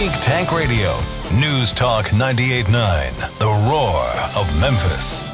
[0.00, 0.98] Geek Tank Radio,
[1.38, 5.30] News Talk 98.9, The Roar of Memphis.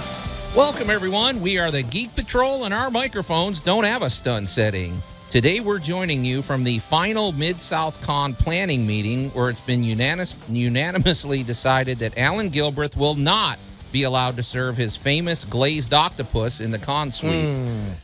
[0.56, 1.40] Welcome, everyone.
[1.40, 5.00] We are the Geek Patrol, and our microphones don't have a stun setting.
[5.29, 9.84] Today, we're joining you from the final Mid South Con planning meeting where it's been
[9.84, 13.61] unanimous, unanimously decided that Alan Gilbreth will not
[13.93, 17.48] be allowed to serve his famous glazed octopus in the con suite.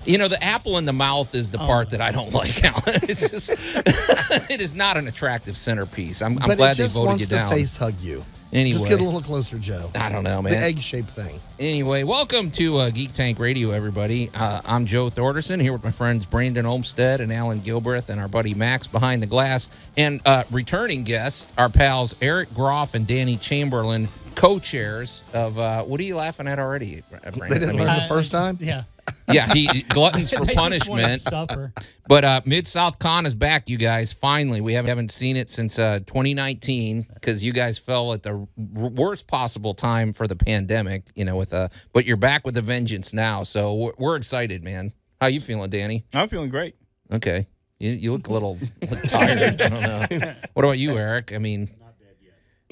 [0.05, 3.01] You know, the apple in the mouth is the part that I don't like, Alan.
[3.03, 3.51] It's just,
[4.51, 6.23] it is not an attractive centerpiece.
[6.23, 7.51] I'm, I'm but glad it just they voted wants you to down.
[7.53, 8.25] face hug you.
[8.53, 8.73] Anyway.
[8.73, 9.91] Just get a little closer, Joe.
[9.95, 10.53] I don't know, man.
[10.53, 11.41] The egg shaped thing.
[11.59, 14.31] Anyway, welcome to uh, Geek Tank Radio, everybody.
[14.35, 18.29] Uh, I'm Joe Thorderson here with my friends Brandon Olmstead and Alan Gilbreth and our
[18.29, 19.71] buddy Max behind the glass.
[19.97, 25.85] And uh, returning guests, our pals Eric Groff and Danny Chamberlin, co chairs of uh,
[25.85, 27.41] what are you laughing at already, Brandon?
[27.41, 28.59] They didn't I mean, learn the first time?
[28.61, 28.83] Yeah.
[29.33, 31.21] yeah, he gluttons for They just wanna punishment.
[31.21, 31.73] Suffer.
[32.09, 34.13] But uh, Mid South Con is back, you guys.
[34.13, 38.33] Finally, we haven't, haven't seen it since uh, 2019 because you guys fell at the
[38.33, 41.05] r- worst possible time for the pandemic.
[41.15, 44.63] You know, with a but you're back with a vengeance now, so we're, we're excited,
[44.63, 44.93] man.
[45.21, 46.05] How you feeling, Danny?
[46.15, 46.75] I'm feeling great.
[47.13, 47.47] Okay,
[47.79, 48.59] you, you look a little
[48.89, 49.61] look tired.
[49.61, 50.35] I don't know.
[50.55, 51.33] What about you, Eric?
[51.33, 51.69] I mean,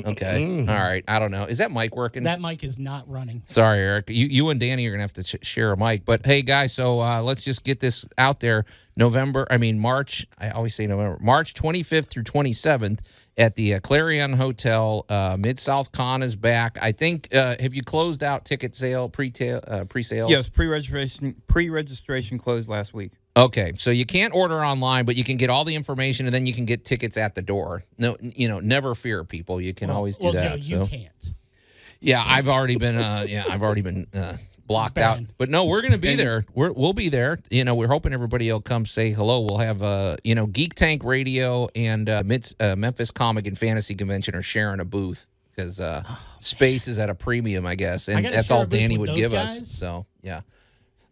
[0.07, 1.05] okay, all right.
[1.09, 1.45] I don't know.
[1.45, 2.25] Is that mic working?
[2.25, 3.43] That mic is not running.
[3.47, 4.11] Sorry, Eric.
[4.11, 6.05] You, you and Danny are gonna have to sh- share a mic.
[6.05, 8.65] But hey, guys, so uh, let's just get this out there.
[8.97, 10.27] November, I mean March.
[10.39, 11.19] I always say November.
[11.21, 13.01] March 25th through 27th
[13.39, 15.07] at the uh, Clarion Hotel.
[15.09, 16.79] Uh, Mid South Con is back.
[16.83, 17.35] I think.
[17.35, 20.31] Uh, have you closed out ticket sale pre uh, pre sales?
[20.31, 23.13] Yes, pre-registration pre-registration closed last week.
[23.37, 26.47] Okay, so you can't order online, but you can get all the information, and then
[26.47, 27.85] you can get tickets at the door.
[27.97, 29.61] No, you know, never fear, people.
[29.61, 30.61] You can always do well, that.
[30.61, 30.91] Joe, you so.
[30.91, 31.33] can't.
[32.01, 32.97] Yeah, I've already been.
[32.97, 34.37] Uh, yeah, I've already been uh,
[34.67, 35.21] blocked out.
[35.39, 36.45] But no, we're going to be there.
[36.55, 37.39] We're, we'll be there.
[37.51, 39.41] You know, we're hoping everybody will come say hello.
[39.41, 43.57] We'll have uh, you know, Geek Tank Radio and uh, Mid, uh, Memphis Comic and
[43.57, 46.03] Fantasy Convention are sharing a booth because uh,
[46.41, 49.35] space is at a premium, I guess, and gotta that's all Danny would those give
[49.35, 49.69] us.
[49.71, 50.41] So yeah.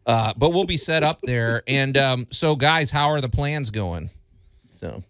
[0.09, 1.63] Uh, but we'll be set up there.
[1.69, 4.09] And um, so, guys, how are the plans going?
[4.71, 5.05] So.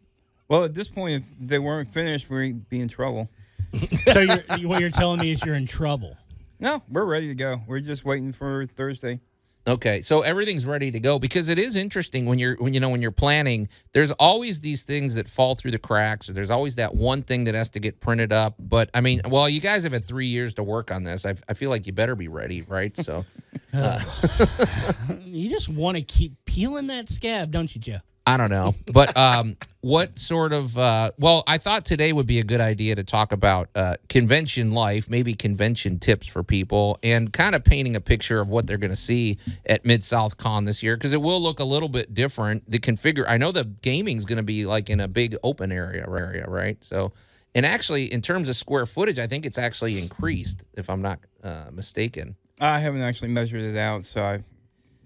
[0.48, 3.31] Well, at this point, if they weren't finished, we'd be in trouble.
[4.08, 6.16] So you're, what you're telling me is you're in trouble.
[6.58, 7.60] No, we're ready to go.
[7.66, 9.20] We're just waiting for Thursday.
[9.69, 12.88] Okay, so everything's ready to go because it is interesting when you're when you know
[12.88, 13.69] when you're planning.
[13.92, 17.44] There's always these things that fall through the cracks, or there's always that one thing
[17.44, 18.54] that has to get printed up.
[18.58, 21.26] But I mean, well, you guys have had three years to work on this.
[21.26, 22.97] I, I feel like you better be ready, right?
[22.97, 23.26] So,
[25.24, 27.98] You just want to keep peeling that scab, don't you, Joe?
[28.26, 30.76] I don't know, but um, what sort of?
[30.76, 34.72] Uh, well, I thought today would be a good idea to talk about uh, convention
[34.72, 38.76] life, maybe convention tips for people, and kind of painting a picture of what they're
[38.76, 41.88] going to see at Mid South Con this year because it will look a little
[41.88, 42.70] bit different.
[42.70, 46.04] The configure, I know the gaming's going to be like in a big open area,
[46.06, 46.82] area, right?
[46.84, 47.12] So,
[47.54, 51.20] and actually, in terms of square footage, I think it's actually increased, if I'm not
[51.42, 52.36] uh, mistaken.
[52.60, 54.42] I haven't actually measured it out, so I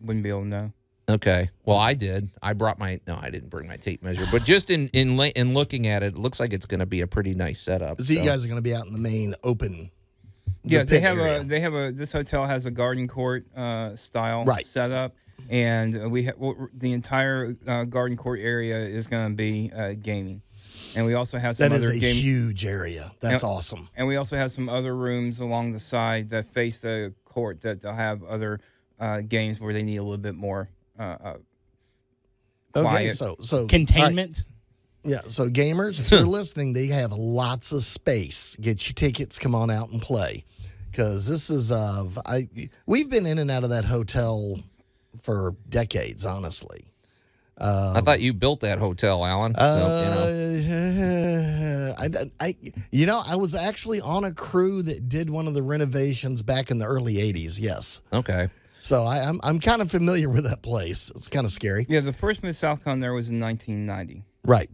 [0.00, 0.72] wouldn't be able to know.
[1.08, 1.48] Okay.
[1.64, 2.30] Well, I did.
[2.42, 5.52] I brought my no, I didn't bring my tape measure, but just in in in
[5.52, 8.00] looking at it, it looks like it's going to be a pretty nice setup.
[8.00, 9.90] So you guys are going to be out in the main open.
[10.64, 11.40] the Yeah, they have area.
[11.40, 14.64] a they have a this hotel has a garden court uh, style Right.
[14.64, 15.14] setup,
[15.50, 19.70] and uh, we ha- well, the entire uh, garden court area is going to be
[19.76, 20.40] uh, gaming,
[20.96, 23.12] and we also have some That is other a game- huge area.
[23.20, 23.48] That's Yeah.
[23.48, 23.88] awesome.
[23.96, 27.80] and we also have some other rooms along the side that face the court that
[27.80, 28.60] they'll have other
[29.00, 30.68] uh, games where they need a little bit more.
[30.98, 31.36] Uh, uh,
[32.74, 33.70] Okay, so so all right.
[33.70, 34.44] Containment.
[35.04, 38.56] Yeah, so gamers, if you're listening, they have lots of space.
[38.60, 40.44] Get your tickets, come on out and play,
[40.90, 42.48] because this is uh, I
[42.86, 44.58] we've been in and out of that hotel
[45.20, 46.84] for decades, honestly.
[47.62, 49.54] I thought you built that hotel, Alan.
[49.54, 51.94] So, you know.
[51.98, 52.02] Uh,
[52.40, 52.54] I, I,
[52.90, 56.70] you know, I was actually on a crew that did one of the renovations back
[56.70, 57.58] in the early '80s.
[57.60, 58.48] Yes, Okay.
[58.80, 61.10] so I, I'm I'm kind of familiar with that place.
[61.14, 64.24] It's kind of scary, yeah, the first Mid South Con there was in 1990.
[64.44, 64.70] right?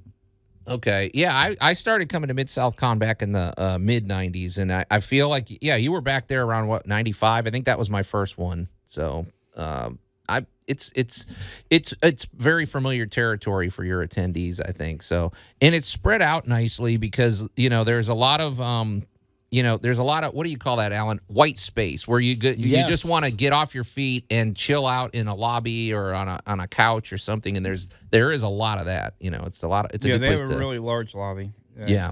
[0.67, 1.11] Okay.
[1.15, 4.59] Yeah, I, I started coming to Mid South Con back in the uh, mid 90s,
[4.59, 7.47] and I, I feel like, yeah, you were back there around what, 95?
[7.47, 8.69] I think that was my first one.
[8.85, 9.25] So,
[9.57, 9.99] um,
[10.29, 11.27] I it's it's
[11.71, 15.03] it's it's very familiar territory for your attendees, I think.
[15.03, 19.03] So, and it's spread out nicely because you know there's a lot of um,
[19.51, 21.21] you know, there's a lot of what do you call that, Alan?
[21.27, 24.87] White space where you get, you just want to get off your feet and chill
[24.87, 27.57] out in a lobby or on a on a couch or something.
[27.57, 29.15] And there's there is a lot of that.
[29.21, 30.59] You know, it's a lot of it's a yeah, good they place have a to
[30.59, 31.53] really large lobby.
[31.87, 32.11] yeah.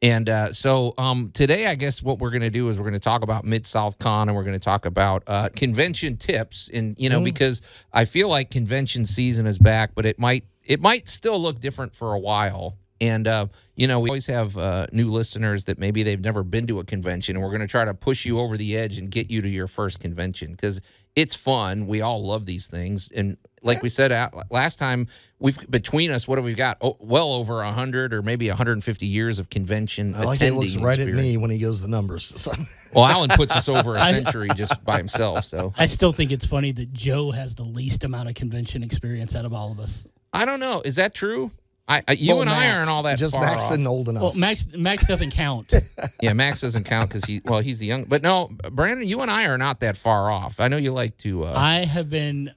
[0.00, 2.94] And uh, so um, today, I guess what we're going to do is we're going
[2.94, 6.70] to talk about Mid South Con and we're going to talk about uh, convention tips.
[6.72, 7.62] And you know, because
[7.92, 11.94] I feel like convention season is back, but it might it might still look different
[11.94, 12.76] for a while.
[13.00, 16.66] And uh, you know, we always have uh, new listeners that maybe they've never been
[16.68, 19.10] to a convention, and we're going to try to push you over the edge and
[19.10, 20.80] get you to your first convention because
[21.18, 21.88] it's fun.
[21.88, 24.12] We all love these things, and like we said
[24.50, 25.08] last time,
[25.40, 26.78] we've between us, what have we got?
[26.80, 30.14] Oh, well over hundred or maybe 150 years of convention.
[30.14, 32.28] I like he attending looks right at me when he goes the numbers.
[32.38, 32.52] So,
[32.94, 35.44] Well, Alan puts us over a century just by himself.
[35.44, 39.34] So I still think it's funny that Joe has the least amount of convention experience
[39.34, 40.06] out of all of us.
[40.32, 40.82] I don't know.
[40.84, 41.50] Is that true?
[41.88, 43.72] I, I you Well, and I aren't all that Just far Max off.
[43.72, 44.22] isn't old enough.
[44.22, 45.72] Well, Max Max doesn't count.
[46.20, 48.04] Yeah, Max doesn't count because he well he's the young.
[48.04, 50.58] But no, Brandon, you and I are not that far off.
[50.60, 51.44] I know you like to.
[51.44, 52.52] Uh, I have been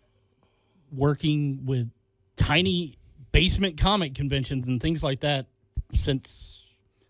[0.91, 1.91] working with
[2.35, 2.97] tiny
[3.31, 5.45] basement comic conventions and things like that
[5.93, 6.63] since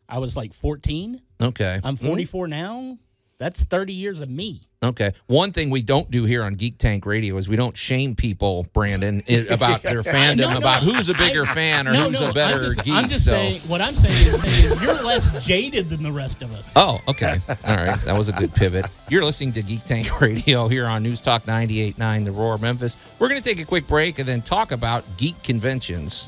[0.10, 1.22] I was like 14.
[1.42, 2.98] okay, I'm 44 now.
[3.42, 4.62] That's 30 years of me.
[4.84, 5.14] okay.
[5.26, 8.68] One thing we don't do here on Geek Tank Radio is we don't shame people,
[8.72, 12.22] Brandon, about their fandom, No, no, about who's a bigger I- fan or no, who's
[12.22, 12.94] no, a better I'm just, geek.
[12.94, 13.32] I'm just so.
[13.32, 16.72] saying, what I'm saying is, is you're less jaded than the rest of us.
[16.78, 17.34] Oh, okay.
[17.68, 18.00] All right.
[18.06, 18.86] That was a good pivot.
[19.10, 22.96] You're listening to Geek Tank Radio here on News Talk 98.9 The Roar Memphis.
[23.18, 26.28] We're going to take a quick break and then talk about geek conventions.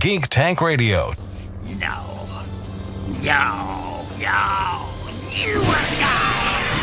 [0.00, 1.12] Geek Tank Radio.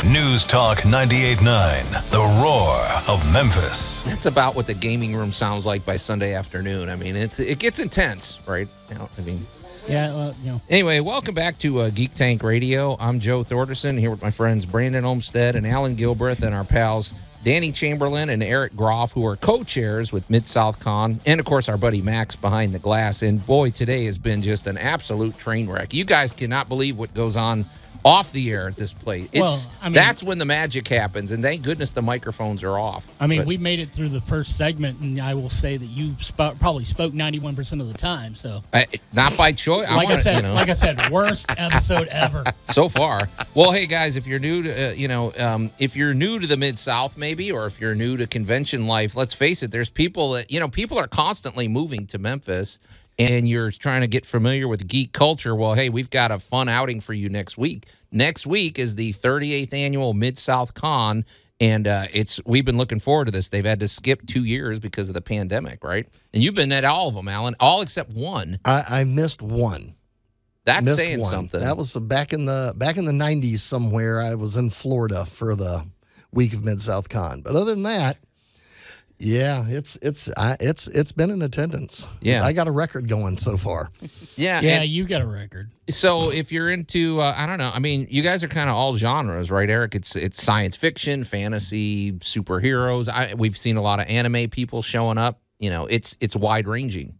[0.09, 2.79] News Talk 98.9 The Roar
[3.13, 4.03] of Memphis.
[4.03, 6.87] That's about what the gaming room sounds like by Sunday afternoon.
[6.87, 8.69] I mean, it's it gets intense, right?
[8.89, 9.45] You know, I mean,
[9.89, 10.61] Yeah, well, you know.
[10.69, 12.95] Anyway, welcome back to uh, Geek Tank Radio.
[13.01, 17.13] I'm Joe Thorderson here with my friends Brandon Olmstead and Alan Gilbreth and our pals
[17.43, 21.67] Danny Chamberlin and Eric Groff, who are co-chairs with Mid South Con, and of course
[21.67, 23.23] our buddy Max behind the glass.
[23.23, 25.93] And boy, today has been just an absolute train wreck.
[25.93, 27.65] You guys cannot believe what goes on
[28.05, 29.27] off the air at this place.
[29.31, 32.77] It's Well, I mean- that's when the magic happens, and thank goodness the microphones are
[32.77, 33.09] off.
[33.19, 35.85] I mean, But- we made it through the first segment, and I will say that
[35.85, 38.35] you sp- probably spoke 91% of the time.
[38.35, 39.87] So, I, not by choice.
[39.89, 40.53] like I, wanna, said, you know.
[40.53, 42.43] like I said, worst episode ever.
[42.65, 43.29] so far.
[43.53, 46.47] Well, hey guys, if you're new to, uh, you know, um, if you're new to
[46.47, 49.71] the Mid South, maybe, or if you're new to convention life, let's face it.
[49.71, 52.79] There's people that you know, people are constantly moving to Memphis,
[53.19, 55.55] and you're trying to get familiar with geek culture.
[55.55, 57.85] Well, hey, we've got a fun outing for you next week.
[58.11, 61.25] Next week is the 38th annual Mid South Con.
[61.59, 63.49] And uh, it's we've been looking forward to this.
[63.49, 66.07] They've had to skip two years because of the pandemic, right?
[66.31, 68.59] And you've been at all of them, Alan, all except one.
[68.63, 69.95] I, I missed one.
[70.65, 71.31] That's missed saying one.
[71.31, 71.59] something.
[71.59, 74.21] That was back in the back in the '90s somewhere.
[74.21, 75.87] I was in Florida for the
[76.31, 77.41] week of Mid South Con.
[77.41, 78.17] But other than that,
[79.19, 82.07] yeah, it's it's I, it's it's been in attendance.
[82.21, 82.43] Yeah.
[82.43, 83.89] I got a record going so far.
[84.35, 85.69] yeah, Yeah, and- you got a record.
[85.89, 87.71] So if you're into, uh, I don't know.
[87.73, 89.95] I mean, you guys are kind of all genres, right, Eric?
[89.95, 93.09] It's it's science fiction, fantasy, superheroes.
[93.09, 95.39] I, we've seen a lot of anime people showing up.
[95.59, 97.17] You know, it's it's wide ranging.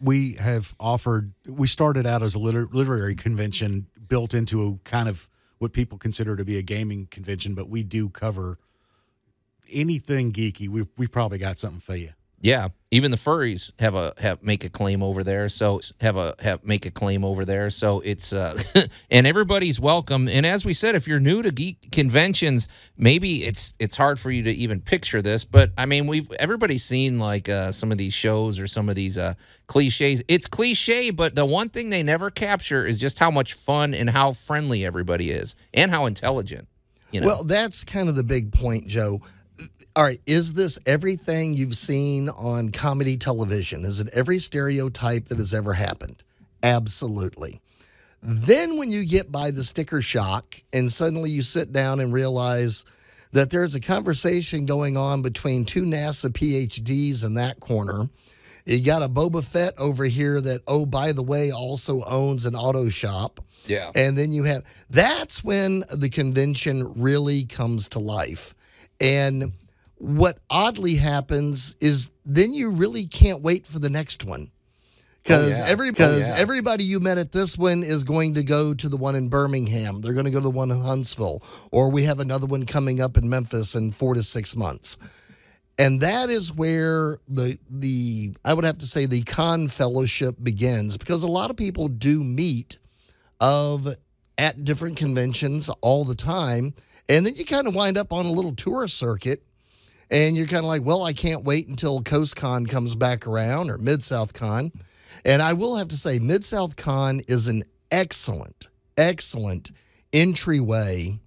[0.00, 5.08] we have offered we started out as a liter- literary convention built into a kind
[5.08, 5.28] of
[5.58, 8.58] what people consider to be a gaming convention but we do cover
[9.72, 12.10] anything geeky we've, we've probably got something for you
[12.40, 15.48] Yeah, even the furries have a have make a claim over there.
[15.48, 17.70] So have a have make a claim over there.
[17.70, 18.60] So it's uh,
[19.12, 20.28] and everybody's welcome.
[20.28, 22.66] And as we said, if you're new to geek conventions,
[22.96, 25.44] maybe it's it's hard for you to even picture this.
[25.44, 28.96] But I mean, we've everybody's seen like uh, some of these shows or some of
[28.96, 29.34] these uh,
[29.68, 30.24] cliches.
[30.26, 34.10] It's cliche, but the one thing they never capture is just how much fun and
[34.10, 36.66] how friendly everybody is and how intelligent.
[37.12, 37.26] You know.
[37.28, 39.20] Well, that's kind of the big point, Joe.
[39.94, 43.84] All right, is this everything you've seen on comedy television?
[43.84, 46.24] Is it every stereotype that has ever happened?
[46.62, 47.60] Absolutely.
[48.22, 52.84] Then, when you get by the sticker shock and suddenly you sit down and realize
[53.32, 58.08] that there's a conversation going on between two NASA PhDs in that corner,
[58.64, 62.54] you got a Boba Fett over here that, oh, by the way, also owns an
[62.54, 63.40] auto shop.
[63.66, 63.90] yeah.
[63.94, 68.54] And then you have that's when the convention really comes to life.
[69.00, 69.52] And
[70.02, 74.50] what oddly happens is then you really can't wait for the next one.
[75.22, 75.66] Because yeah.
[75.68, 76.42] every Oh, because yeah.
[76.42, 80.00] everybody you met at this one is going to go to the one in Birmingham.
[80.00, 81.40] They're going to go to the one in Huntsville,
[81.70, 84.96] or we have another one coming up in Memphis in four to six months.
[85.78, 90.96] And that is where the the I would have to say the con fellowship begins
[90.96, 92.80] because a lot of people do meet
[93.40, 93.86] of
[94.36, 96.74] at different conventions all the time.
[97.08, 99.44] And then you kind of wind up on a little tour circuit
[100.12, 103.70] and you're kind of like, well, I can't wait until Coast Con comes back around
[103.70, 104.70] or Mid South Con.
[105.24, 109.70] And I will have to say, Mid South Con is an excellent, excellent
[110.12, 111.18] entryway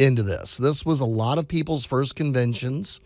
[0.00, 0.56] into this.
[0.56, 3.00] This was a lot of people's first conventions.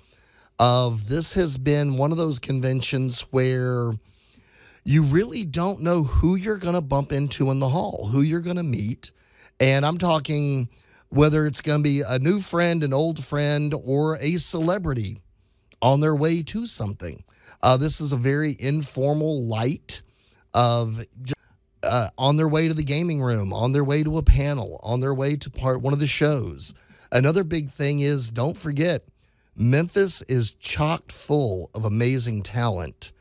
[0.58, 3.92] Of this has been one of those conventions where
[4.85, 8.40] you really don't know who you're going to bump into in the hall, who you're
[8.40, 9.12] going to meet.
[9.61, 10.68] And I'm talking
[11.10, 15.20] whether it's going to be a new friend, an old friend, or a celebrity
[15.80, 17.24] on their way to something.
[17.62, 20.02] Uh, this is a very informal light
[20.54, 21.04] of
[21.82, 25.00] uh, on their way to the gaming room, on their way to a panel, on
[25.00, 26.72] their way to part one of the shows.
[27.10, 29.02] Another big thing is don't forget,
[29.56, 33.12] Memphis is chocked full of amazing talent,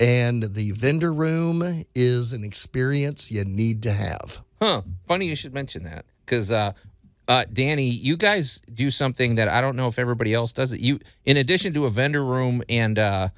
[0.00, 4.40] and the vendor room is an experience you need to have.
[4.60, 4.82] Huh.
[5.06, 6.72] Funny you should mention that because uh,
[7.28, 10.80] uh, Danny, you guys do something that I don't know if everybody else does it.
[10.80, 13.28] You, in addition to a vendor room and uh,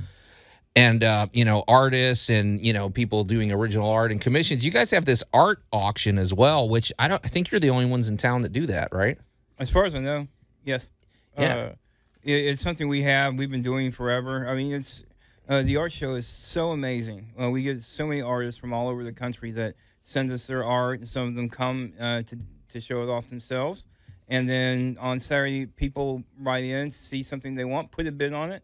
[0.77, 4.71] and uh, you know artists and you know people doing original art and commissions, you
[4.71, 7.25] guys have this art auction as well, which I don't.
[7.25, 9.19] I think you're the only ones in town that do that, right?
[9.59, 10.29] As far as I know,
[10.65, 10.89] yes.
[11.37, 11.57] Yeah.
[11.57, 11.73] Uh,
[12.23, 13.35] it, it's something we have.
[13.35, 14.49] We've been doing forever.
[14.49, 15.03] I mean, it's
[15.49, 17.33] uh, the art show is so amazing.
[17.41, 20.65] Uh, we get so many artists from all over the country that send us their
[20.65, 21.01] art.
[21.01, 22.39] And some of them come uh, to
[22.73, 23.87] to show it off themselves,
[24.29, 28.53] and then on Saturday, people write in, see something they want, put a bid on
[28.53, 28.63] it.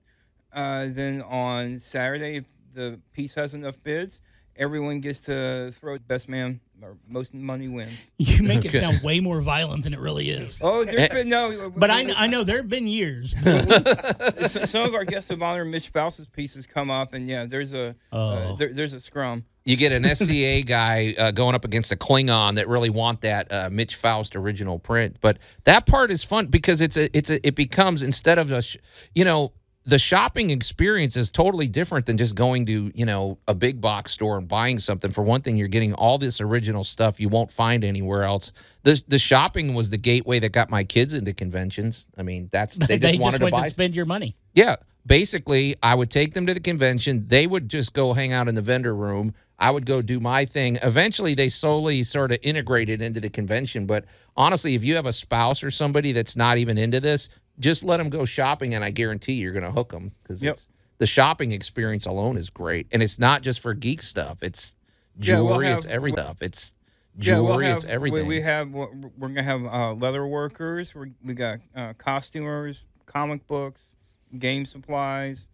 [0.53, 4.21] Uh, then on Saturday, if the piece has enough bids,
[4.59, 8.11] everyone gets to throw best man or most money wins.
[8.19, 10.61] You make it sound way more violent than it really is.
[10.63, 11.71] Oh, there's been no.
[11.71, 13.35] But I, I know there have been years.
[14.71, 17.91] Some of our guests of honor, Mitch Faust's pieces come up, and yeah, there's a
[18.13, 18.57] uh, Oh.
[18.57, 19.45] there, there's a scrum.
[19.65, 23.51] You get an SCA guy uh, going up against a Klingon that really want that
[23.51, 27.45] uh, Mitch Faust original print, but that part is fun because it's a it's a
[27.47, 28.77] it becomes instead of a sh-
[29.15, 29.53] you know
[29.87, 34.11] the shopping experience is totally different than just going to you know a big box
[34.13, 35.11] store and buying something.
[35.11, 38.53] For one thing, you're getting all this original stuff you won't find anywhere else.
[38.83, 42.09] The the shopping was the gateway that got my kids into conventions.
[42.19, 44.37] I mean, that's they just wanted to went buy to spend your money.
[44.53, 44.77] yeah.
[45.07, 47.29] Basically, I would take them to the convention.
[47.29, 49.35] They would just go hang out in the vendor room.
[49.57, 50.79] I would go do my thing.
[50.83, 53.87] Eventually, they slowly sort of integrated into the convention.
[53.87, 54.05] But
[54.37, 57.29] honestly, if you have a spouse or somebody that's not even into this,
[57.59, 60.59] just let them go shopping, and I guarantee you're going to hook them because Yep.
[60.99, 62.87] the shopping experience alone is great.
[62.93, 64.43] And it's not just for geek stuff.
[64.43, 64.75] It's
[65.19, 65.69] Yeah, we'll jewelry.
[65.69, 66.43] it's have- every stuff.
[66.43, 66.73] It's
[67.17, 67.43] Yeah, jewelry.
[67.43, 68.29] we'll have, it's everything.
[68.29, 70.95] We, we have we're we're gonna have uh, leather workers.
[70.95, 73.95] We're, we got uh, costumers, comic books,
[74.39, 75.49] game supplies.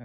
[0.00, 0.04] Uh,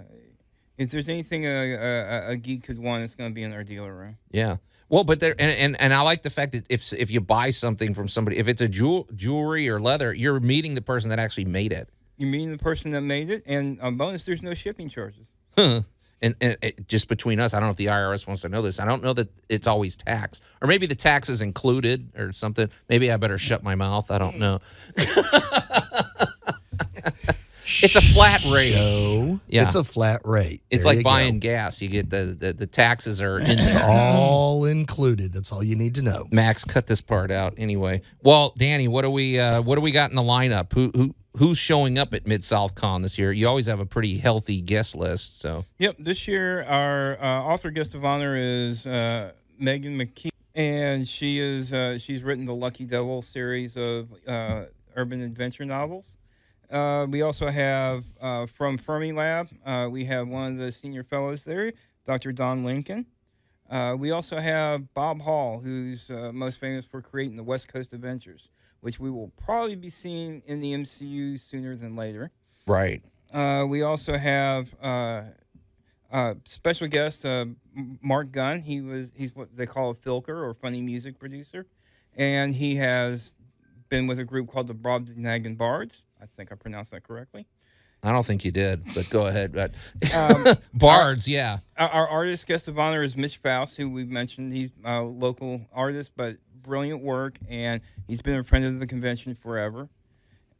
[0.78, 3.94] if there's anything a, a, a geek could want, it's gonna be in our dealer
[3.94, 4.16] room.
[4.30, 4.56] Yeah.
[4.88, 7.50] Well, but there and, and and I like the fact that if if you buy
[7.50, 11.18] something from somebody, if it's a jewel jewelry or leather, you're meeting the person that
[11.18, 11.88] actually made it.
[12.16, 15.28] You mean the person that made it, and a bonus, there's no shipping charges.
[15.56, 15.82] Huh.
[16.22, 18.62] And, and it, just between us, I don't know if the IRS wants to know
[18.62, 18.80] this.
[18.80, 22.70] I don't know that it's always tax, or maybe the tax is included or something.
[22.88, 24.10] Maybe I better shut my mouth.
[24.10, 24.60] I don't know.
[27.82, 28.72] it's a flat rate.
[28.72, 29.40] Show.
[29.48, 29.62] Yeah.
[29.64, 30.62] It's a flat rate.
[30.70, 31.10] It's There like you go.
[31.10, 31.80] buying gas.
[31.82, 35.32] You get the, the the taxes are in It's all included.
[35.32, 36.26] That's all you need to know.
[36.30, 38.02] Max, cut this part out anyway.
[38.22, 40.72] Well, Danny, what do we uh, what do we got in the lineup?
[40.72, 43.30] Who who who's showing up at Mid South Con this year?
[43.32, 45.40] You always have a pretty healthy guest list.
[45.40, 51.06] So Yep, this year our uh, author guest of honor is uh, Megan Mackie, and
[51.06, 54.64] she is uh, she's written the Lucky Devil series of uh,
[54.96, 56.06] urban adventure novels.
[56.70, 61.44] Uh, we also have uh, from Fermilab, uh, we have one of the senior fellows
[61.44, 61.72] there,
[62.04, 62.32] Dr.
[62.32, 63.06] Don Lincoln.
[63.70, 67.92] Uh, we also have Bob Hall, who's uh, most famous for creating the West Coast
[67.92, 68.48] Avengers,
[68.80, 72.30] which we will probably be seeing in the MCU sooner than later.
[72.66, 73.02] right.
[73.32, 75.22] Uh, we also have uh,
[76.12, 77.44] uh, special guest uh,
[78.00, 78.62] Marc Gunn.
[78.62, 81.66] He was he's what they call a filker or funny music producer,
[82.16, 83.34] and he has
[83.88, 86.04] been with a group called the Brobdingnagian Bards.
[86.20, 87.46] I think I pronounced that correctly.
[88.02, 89.52] I don't think you did, but go ahead.
[89.52, 89.74] But
[90.14, 91.58] Um, Bards, yeah.
[91.76, 94.52] Our, our artist guest of honor is Mitch Faust, who we've mentioned.
[94.52, 99.34] He's a local artist, but brilliant work, and he's been a friend of the convention
[99.34, 99.88] forever.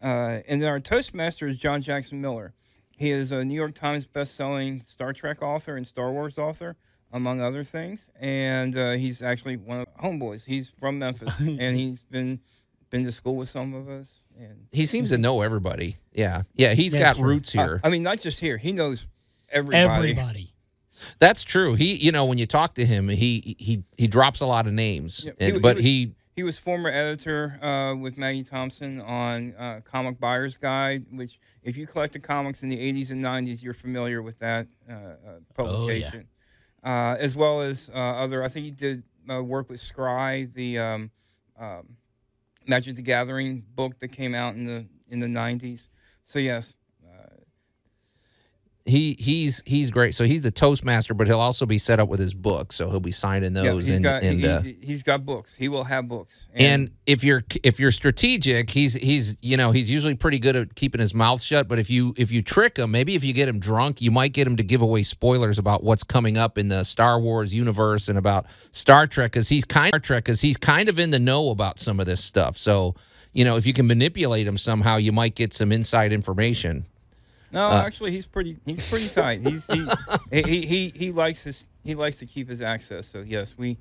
[0.02, 2.54] Uh, and then our Toastmaster is John Jackson Miller.
[2.96, 6.76] He is a New York Times best-selling Star Trek author and Star Wars author,
[7.12, 8.08] among other things.
[8.18, 10.44] And uh, he's actually one of homeboys.
[10.44, 12.40] He's from Memphis, and he's been
[12.90, 14.10] been to school with some of us.
[14.38, 15.96] And He seems to know everybody.
[16.12, 16.74] Yeah, yeah.
[16.74, 17.26] He's Yeah, got sure.
[17.26, 17.80] roots here.
[17.82, 18.56] I mean, not just here.
[18.58, 19.06] He knows
[19.48, 20.10] everybody.
[20.10, 20.50] Everybody.
[21.18, 21.74] That's true.
[21.74, 24.72] He, you know, when you talk to him, he he he drops a lot of
[24.72, 28.44] names, Yeah, And- he- he but was- he He was former editor uh, with Maggie
[28.44, 33.22] Thompson on uh, Comic Buyer's Guide, which, if you collected comics in the 80s and
[33.24, 35.16] 90s, you're familiar with that uh, uh,
[35.54, 36.28] publication.
[36.84, 40.78] uh, as well as uh, other, I think he did uh, work with Scrye, the
[40.78, 41.10] um,
[41.58, 41.96] um,
[42.66, 45.88] Magic the Gathering book that came out in the in the 90s.
[46.24, 46.74] So, yes.
[48.86, 50.14] He he's he's great.
[50.14, 52.72] So he's the Toastmaster, but he'll also be set up with his book.
[52.72, 53.64] So he'll be signing those.
[53.64, 55.56] Yeah, he's and got and he, has got books.
[55.56, 56.48] He will have books.
[56.54, 60.74] and if you're if you're strategic, he's he's you know he's usually pretty good at
[60.76, 61.66] keeping his mouth shut.
[61.66, 64.32] But if you if you trick him, maybe if you get him drunk, you might
[64.32, 68.08] get him to give away spoilers about what's coming up in the Star Wars universe
[68.08, 71.18] and about Star Trek, because he's kind of Trek, because he's kind of in the
[71.18, 72.56] know about some of this stuff.
[72.56, 72.94] So
[73.32, 76.86] you know if you can manipulate him somehow, you might get some inside information.
[77.52, 78.56] No, uh, actually, he's pretty.
[78.64, 79.40] He's pretty tight.
[79.40, 79.86] He's he,
[80.30, 83.06] he he he likes his he likes to keep his access.
[83.06, 83.78] So yes, we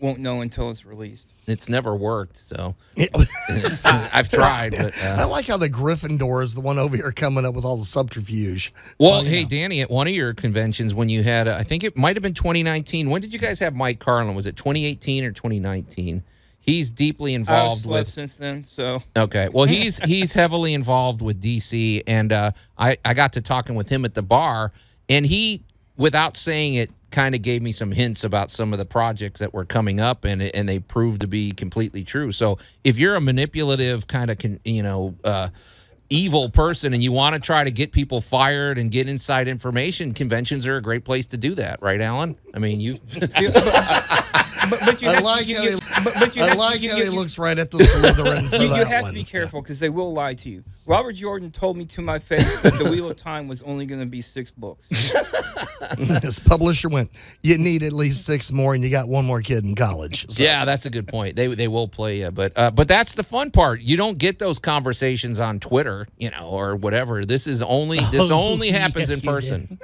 [0.00, 1.26] won't know until it's released.
[1.46, 2.76] It's never worked, so
[3.84, 4.72] I've tried.
[4.72, 7.64] But, uh, I like how the Gryffindor is the one over here coming up with
[7.64, 8.72] all the subterfuge.
[8.98, 11.96] Well, hey, Danny, at one of your conventions when you had, uh, I think it
[11.96, 13.10] might have been 2019.
[13.10, 14.36] When did you guys have Mike Carlin?
[14.36, 16.22] Was it 2018 or 2019?
[16.62, 18.08] He's deeply I've involved with.
[18.08, 18.64] since then.
[18.64, 23.42] So Okay, well, he's he's heavily involved with DC, and uh, I I got to
[23.42, 24.72] talking with him at the bar,
[25.08, 25.64] and he,
[25.96, 29.52] without saying it, kind of gave me some hints about some of the projects that
[29.52, 32.30] were coming up, and and they proved to be completely true.
[32.30, 35.14] So if you're a manipulative kind of, you know.
[35.22, 35.48] Uh,
[36.10, 40.12] evil person and you want to try to get people fired and get inside information
[40.12, 42.92] conventions are a great place to do that right alan i mean you
[44.70, 46.48] but, but you I have like to, you, how you- he- but, but you I
[46.48, 48.84] have like to, you, how you, he looks right at the Slytherin for You, you
[48.84, 49.12] have one.
[49.12, 50.64] to be careful because they will lie to you.
[50.86, 54.00] Robert Jordan told me to my face that the Wheel of Time was only going
[54.00, 54.88] to be six books.
[56.22, 57.10] His publisher went,
[57.42, 60.42] "You need at least six more, and you got one more kid in college." So,
[60.42, 63.22] yeah that's a good point they they will play you but uh, but that's the
[63.22, 67.62] fun part you don't get those conversations on twitter you know or whatever this is
[67.62, 69.78] only this Oh, only happens yes, in person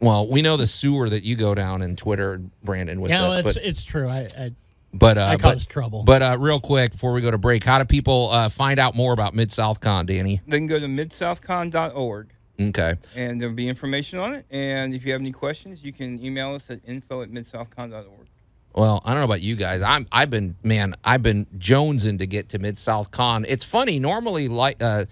[0.00, 3.28] well we know the sewer that you go down in twitter brandon with Yeah, that,
[3.28, 4.08] well, it's but it's true.
[4.08, 4.50] I, I
[4.92, 6.04] but uh I but, cause trouble.
[6.04, 8.94] but uh real quick before we go to break how do people uh find out
[8.94, 12.28] more about mid south con danny they can go to midsouthcon.org
[12.60, 14.46] okay and there'll be information on it.
[14.50, 18.28] And if you have any questions, you can email us at info at midsouthcon.org.
[18.76, 19.82] Well, I don't know about you guys.
[19.82, 23.44] I'm I've been man, I've been jonesing to get to Mid South Con.
[23.48, 23.98] It's funny.
[23.98, 25.04] Normally, like uh,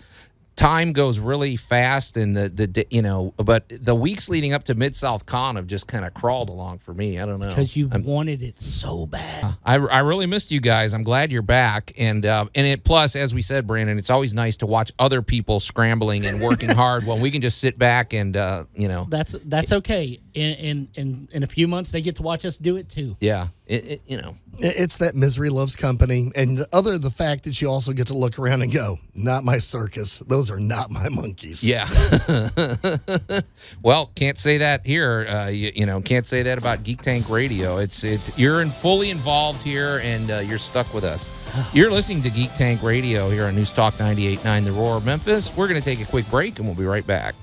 [0.57, 4.75] time goes really fast, and the the you know, but the weeks leading up to
[4.75, 7.19] Mid South Con have just kind of crawled along for me.
[7.19, 9.57] I don't know because you I'm- wanted it so bad.
[9.65, 10.95] I, I really missed you guys.
[10.95, 14.35] I'm glad you're back, and uh, and it plus, as we said, Brandon, it's always
[14.35, 18.13] nice to watch other people scrambling and working hard when we can just sit back
[18.13, 20.21] and uh, you know, That's that's okay.
[20.35, 23.17] In, in in in a few months, they get to watch us do it too.
[23.21, 27.45] yeah, it, it, you know, It's that misery loves company, and the other the fact
[27.45, 30.21] that you also get to look around and go, "Not my circus.
[30.21, 31.87] Those are not my monkeys." Yeah.
[33.83, 35.27] well, can't say that here.
[35.29, 37.77] Uh, you, you know, can't say that about Geek Tank Radio.
[37.79, 41.29] It's it's you're in fully involved here, and uh, you're stuck with us.
[41.75, 45.55] You're listening to Geek Tank Radio here on News Talk 98.9 The Roar of Memphis.
[45.55, 47.35] We're going to take a quick break, and we'll be right back.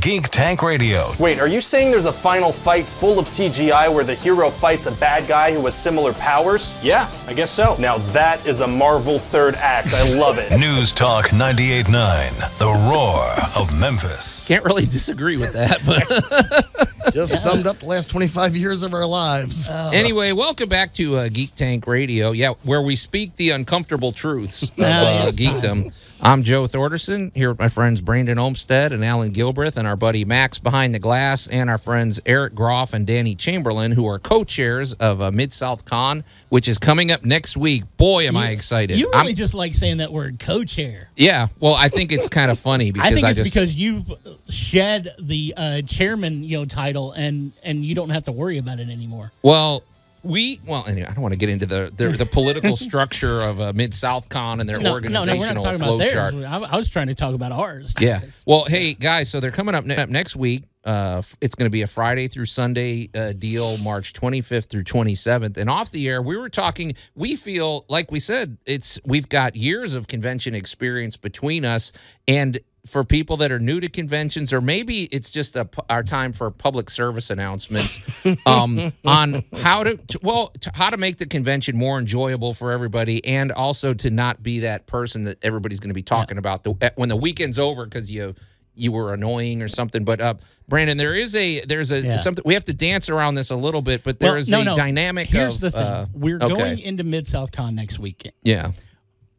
[0.00, 1.12] Geek Tank Radio.
[1.20, 4.86] Wait, are you saying there's a final fight full of CGI where the hero fights
[4.86, 6.76] a bad guy who has similar powers?
[6.82, 7.76] Yeah, I guess so.
[7.78, 9.94] Now that is a Marvel third act.
[9.94, 10.50] I love it.
[10.58, 14.48] News Talk 98.9, The Roar of Memphis.
[14.48, 18.94] Can't really disagree with that, but Just summed up the last twenty five years of
[18.94, 19.68] our lives.
[19.92, 22.32] anyway, welcome back to uh, Geek Tank Radio.
[22.32, 25.92] Yeah, where we speak the uncomfortable truths of uh, yes, geekdom.
[26.22, 30.24] I'm Joe Thorderson here with my friends Brandon Olmstead and Alan Gilbreth and our buddy
[30.24, 34.94] Max behind the glass and our friends Eric Groff and Danny Chamberlin who are co-chairs
[34.94, 37.82] of uh, Mid South Con, which is coming up next week.
[37.98, 38.98] Boy, am I excited!
[38.98, 41.10] You really I'm- just like saying that word co-chair.
[41.16, 41.48] yeah.
[41.60, 44.10] Well, I think it's kind of funny because I think it's just because you've
[44.48, 48.80] shed the uh, chairman, you know, title, and and you don't have to worry about
[48.80, 49.30] it anymore.
[49.42, 49.82] Well,
[50.24, 51.06] we well anyway.
[51.08, 54.28] I don't want to get into the the, the political structure of uh, Mid South
[54.28, 56.34] Con and their No, no, no, we're not organizational talking about theirs.
[56.44, 57.94] I, I was trying to talk about ours.
[58.00, 58.20] Yeah.
[58.46, 60.64] Well, hey guys, so they're coming up, ne- up next week.
[60.84, 65.56] Uh, it's going to be a Friday through Sunday uh, deal, March 25th through 27th.
[65.56, 66.92] And off the air, we were talking.
[67.14, 71.92] We feel like we said it's we've got years of convention experience between us,
[72.28, 76.32] and for people that are new to conventions, or maybe it's just a, our time
[76.32, 77.98] for public service announcements
[78.46, 82.72] um, on how to, to well to how to make the convention more enjoyable for
[82.72, 86.62] everybody, and also to not be that person that everybody's going to be talking about
[86.62, 88.34] the, when the weekend's over because you
[88.76, 90.04] you were annoying or something.
[90.04, 90.34] But uh,
[90.68, 92.16] Brandon, there is a there's a Yeah.
[92.16, 94.60] something we have to dance around this a little bit, but there Well, is no,
[94.60, 94.74] a no.
[94.74, 95.28] dynamic.
[95.28, 96.48] Here's of, the thing: uh, we're okay.
[96.48, 98.34] going into Mid South Con next weekend.
[98.42, 98.72] yeah.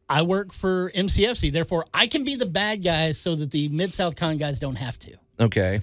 [0.10, 3.94] I work for MCFC, therefore I can be the bad guy so that the Mid
[3.94, 5.16] South Con guys don't have to.
[5.40, 5.82] Okay.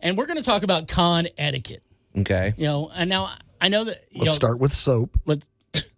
[0.00, 1.82] And we're going to talk about con etiquette.
[2.18, 2.52] Okay.
[2.56, 3.96] You know, and now I know that.
[4.12, 5.16] Let's know, start with soap.
[5.26, 5.44] Let,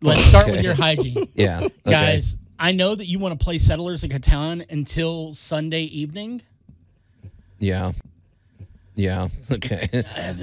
[0.02, 1.60] let's start with your hygiene, Yeah.
[1.60, 1.70] Okay.
[1.86, 2.36] guys.
[2.58, 6.42] I know that you want to play Settlers of Catan until Sunday evening.
[7.58, 7.92] Yeah.
[8.94, 9.28] Yeah.
[9.50, 9.88] Okay.
[9.92, 10.34] Uh,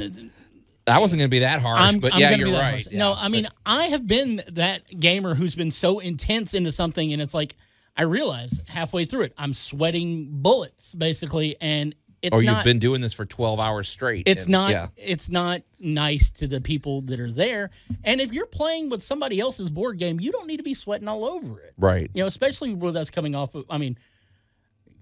[0.87, 2.83] I wasn't going to be that harsh, but I'm yeah, you're right.
[2.83, 2.87] harsh.
[2.91, 7.21] No, I mean, I have been that gamer who's been so intense into something, and
[7.21, 7.55] it's like
[7.95, 12.57] I realize halfway through it, I'm sweating bullets basically, and it's oh, or not.
[12.57, 14.27] you've been doing this for 12 hours straight.
[14.27, 14.71] it's and- not.
[14.71, 14.87] Yeah.
[14.95, 17.71] It's not nice to the people that are there.
[18.03, 21.07] And if you're playing with somebody else's board game, you don't need to be sweating
[21.07, 21.73] all over it.
[21.77, 22.11] Right.
[22.13, 23.55] You know, especially with us coming off.
[23.55, 23.97] of I mean,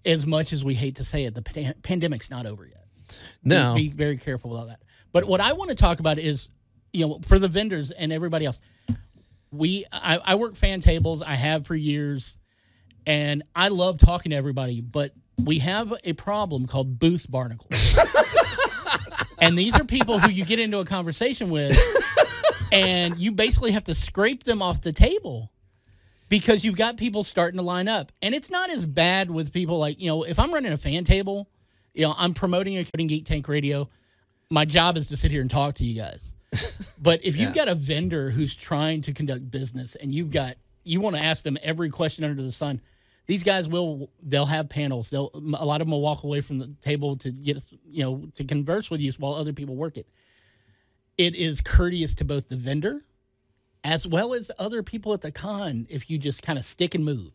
[0.05, 2.85] as much as we hate to say it, the pandemic's not over yet.
[3.43, 3.75] No.
[3.75, 4.79] Be, be very careful about that.
[5.11, 6.49] But what I want to talk about is,
[6.93, 8.59] you know, for the vendors and everybody else,
[9.51, 11.21] we I, I work fan tables.
[11.21, 12.37] I have for years,
[13.05, 14.81] and I love talking to everybody.
[14.81, 17.97] But we have a problem called booth barnacles,
[19.39, 21.77] and these are people who you get into a conversation with,
[22.71, 25.51] and you basically have to scrape them off the table
[26.29, 28.11] because you've got people starting to line up.
[28.21, 31.03] And it's not as bad with people like, you know, if I'm running a fan
[31.03, 31.49] table,
[31.93, 33.89] you know, I'm promoting a Coding Geek Tank Radio.
[34.51, 36.33] My job is to sit here and talk to you guys.
[37.01, 40.99] but if you've got a vendor who's trying to conduct business and you've got, you
[41.01, 42.81] want to ask them every question under the sun,
[43.27, 45.11] these guys will, they'll have panels.
[45.11, 48.23] They'll, a lot of them will walk away from the table to get, you know,
[48.35, 50.07] to converse with you while other people work it.
[51.19, 53.05] It is courteous to both the vendor
[53.83, 57.05] as well as other people at the con if you just kind of stick and
[57.05, 57.31] move.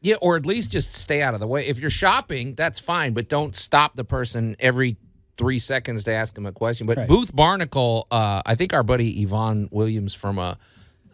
[0.00, 1.66] Yeah, or at least just stay out of the way.
[1.66, 4.96] If you're shopping, that's fine, but don't stop the person every
[5.36, 6.86] three seconds to ask him a question.
[6.86, 7.08] But Right.
[7.08, 10.54] Booth Barnacle, uh, I think our buddy Yvonne Williams from uh,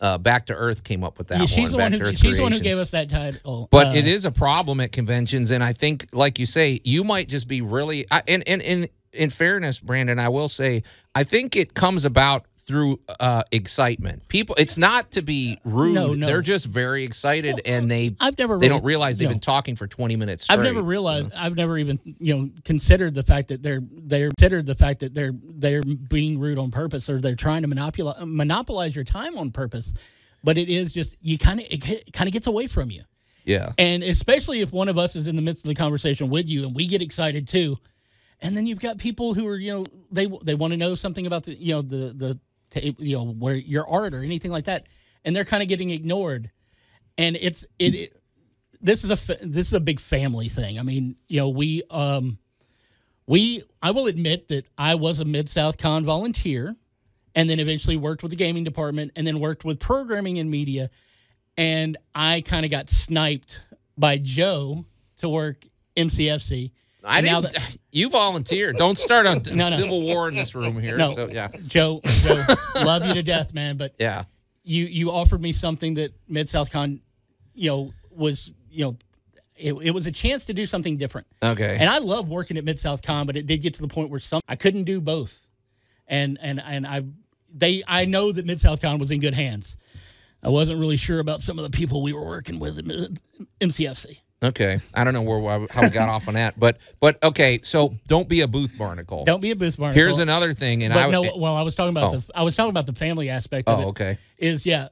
[0.01, 1.47] uh, Back to Earth came up with that Yeah, one.
[1.49, 3.69] she's the one who she's the one who gave us that title.
[3.71, 7.05] But Uh, it is a problem at conventions, and I think, like you say, you
[7.05, 8.07] might just be really.
[8.11, 10.83] I, and and in in fairness, Brandon, I will say,
[11.15, 14.29] I think it comes about through uh, excitement.
[14.29, 15.95] People, it's not to be rude.
[15.95, 16.27] No, no.
[16.27, 19.33] They're just very excited, and they I've never they really- don't realize they've no.
[19.33, 20.49] been talking for twenty minutes.
[20.51, 21.33] I've never realized.
[21.35, 25.15] I've never even you know considered the fact that they're they're considered the fact that
[25.15, 29.51] they're they're being rude on purpose or they're trying to monopolize monopolize your time on
[29.51, 29.95] purpose.
[30.45, 33.03] But it is just you kind of it kind of gets away from you.
[33.45, 33.73] Yeah.
[33.79, 36.67] And especially if one of us is in the midst of the conversation with you
[36.67, 37.79] and we get excited too.
[38.41, 41.27] And then you've got people who are, you know, they they want to know something
[41.27, 42.39] about the, you know, the the
[42.71, 44.87] ta- you know, where your art or anything like that,
[45.25, 46.51] and they're kind of getting ignored.
[47.17, 48.23] And it's it, it
[48.81, 50.79] this is a this is a big family thing.
[50.79, 52.39] I mean, you know, we um
[53.27, 56.75] we I will admit that I was a Mid South Con volunteer
[57.35, 60.91] and then eventually worked with the gaming department and then worked with programming and media
[61.59, 63.63] and I kind of got sniped
[63.99, 64.87] by Joe
[65.19, 66.71] to work MCFC.
[67.09, 67.79] I now didn't.
[67.93, 68.77] you volunteered.
[68.77, 69.65] Don't start a no.
[69.65, 70.97] civil war in this room here.
[70.97, 71.15] No.
[71.15, 71.49] So, yeah.
[71.67, 72.45] Joe, Joe,
[72.77, 73.77] love you to death, man.
[73.77, 74.25] But Yeah.
[74.63, 77.01] you you offered me something that Mid South Con,
[77.55, 78.97] you know, was you know,
[79.57, 81.27] it, it was a chance to do something different.
[81.43, 81.77] Okay.
[81.81, 84.11] And I love working at Mid South Con, but it did get to the point
[84.11, 85.49] where some I couldn't do both.
[86.07, 87.03] And and and I
[87.53, 89.77] they I know that Mid South Con was in good hands.
[90.43, 92.85] I wasn't really sure about some of the people we were working with at
[93.61, 94.21] MCFC.
[94.41, 97.59] Okay, I don't know where how we got off on that, but but okay.
[97.63, 99.25] So don't be a booth barnacle.
[99.25, 100.01] Don't be a booth barnacle.
[100.01, 102.19] Here's another thing, and But I no, well, I was talking about Oh.
[102.19, 103.85] the I was talking about the family aspect of it.
[103.85, 104.89] oh okay, Is yeah,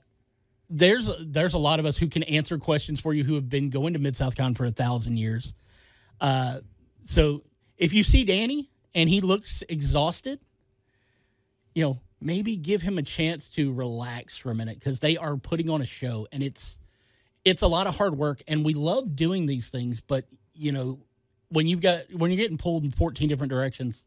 [0.69, 3.71] there's there's a lot of us who can answer questions for you who have been
[3.71, 5.55] going to Mid South Con for a thousand years.
[6.21, 6.59] Uh,
[7.05, 7.45] so
[7.77, 10.41] if you see Danny and he looks exhausted,
[11.75, 15.37] you know maybe give him a chance to relax for a minute because they are
[15.37, 16.79] putting on a show and it's
[17.47, 20.99] it's a lot of hard work and we love doing these things, but you know
[21.49, 24.05] when you've got when you're getting pulled in 14 different directions.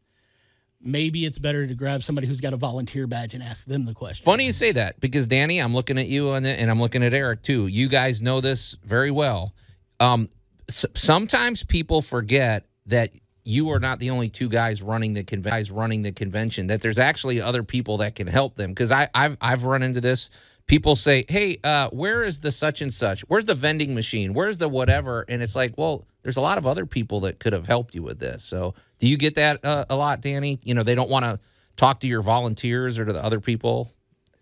[0.82, 3.92] Maybe it's better to grab somebody who's got a volunteer badge and ask them the
[3.92, 4.24] question.
[4.24, 7.12] funny you say that because Danny, I'm looking at you and and I'm looking at
[7.12, 7.66] Eric too.
[7.66, 9.52] You guys know this very well.
[10.00, 10.26] Um,
[10.70, 13.10] s- sometimes people forget that
[13.44, 16.68] you are not the only two guys running the guys running the convention.
[16.68, 18.70] That there's actually other people that can help them.
[18.70, 20.30] Because I I've I've run into this.
[20.70, 23.22] People say, "Hey, uh, where is the such and such?
[23.22, 24.34] Where's the vending machine?
[24.34, 27.52] Where's the whatever?" And it's like, well, there's a lot of other people that could
[27.52, 28.44] have helped you with this.
[28.44, 30.60] So, do you get that uh, a lot, Danny?
[30.62, 31.40] You know, they don't want to
[31.74, 33.90] talk to your volunteers or to the other people.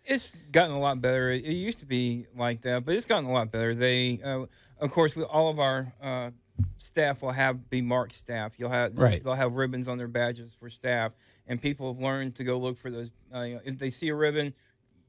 [0.05, 1.31] It's gotten a lot better.
[1.31, 3.75] It, used to be like that, but it's gotten a lot better.
[3.75, 4.45] They, uh,
[4.81, 6.31] of course, we, all of our uh,
[6.77, 8.53] staff will have be marked staff.
[8.59, 9.25] You'll have Right.
[9.25, 11.12] They'll have ribbons on their badges for staff,
[11.47, 13.11] and people have learned to go look for those.
[13.35, 14.53] Uh, you know, if they see a ribbon,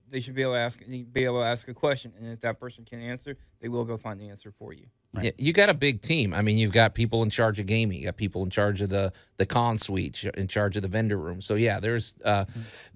[0.09, 2.59] they should be able to ask be able to ask a question, and if that
[2.59, 4.85] person can answer, they will go find the answer for you.
[5.19, 6.33] Yeah, you got a big team.
[6.35, 8.89] I mean, you've got people in charge of gaming, you got people in charge of
[8.89, 11.41] the the con suite, in charge of the vendor room.
[11.41, 12.45] So yeah, there's uh,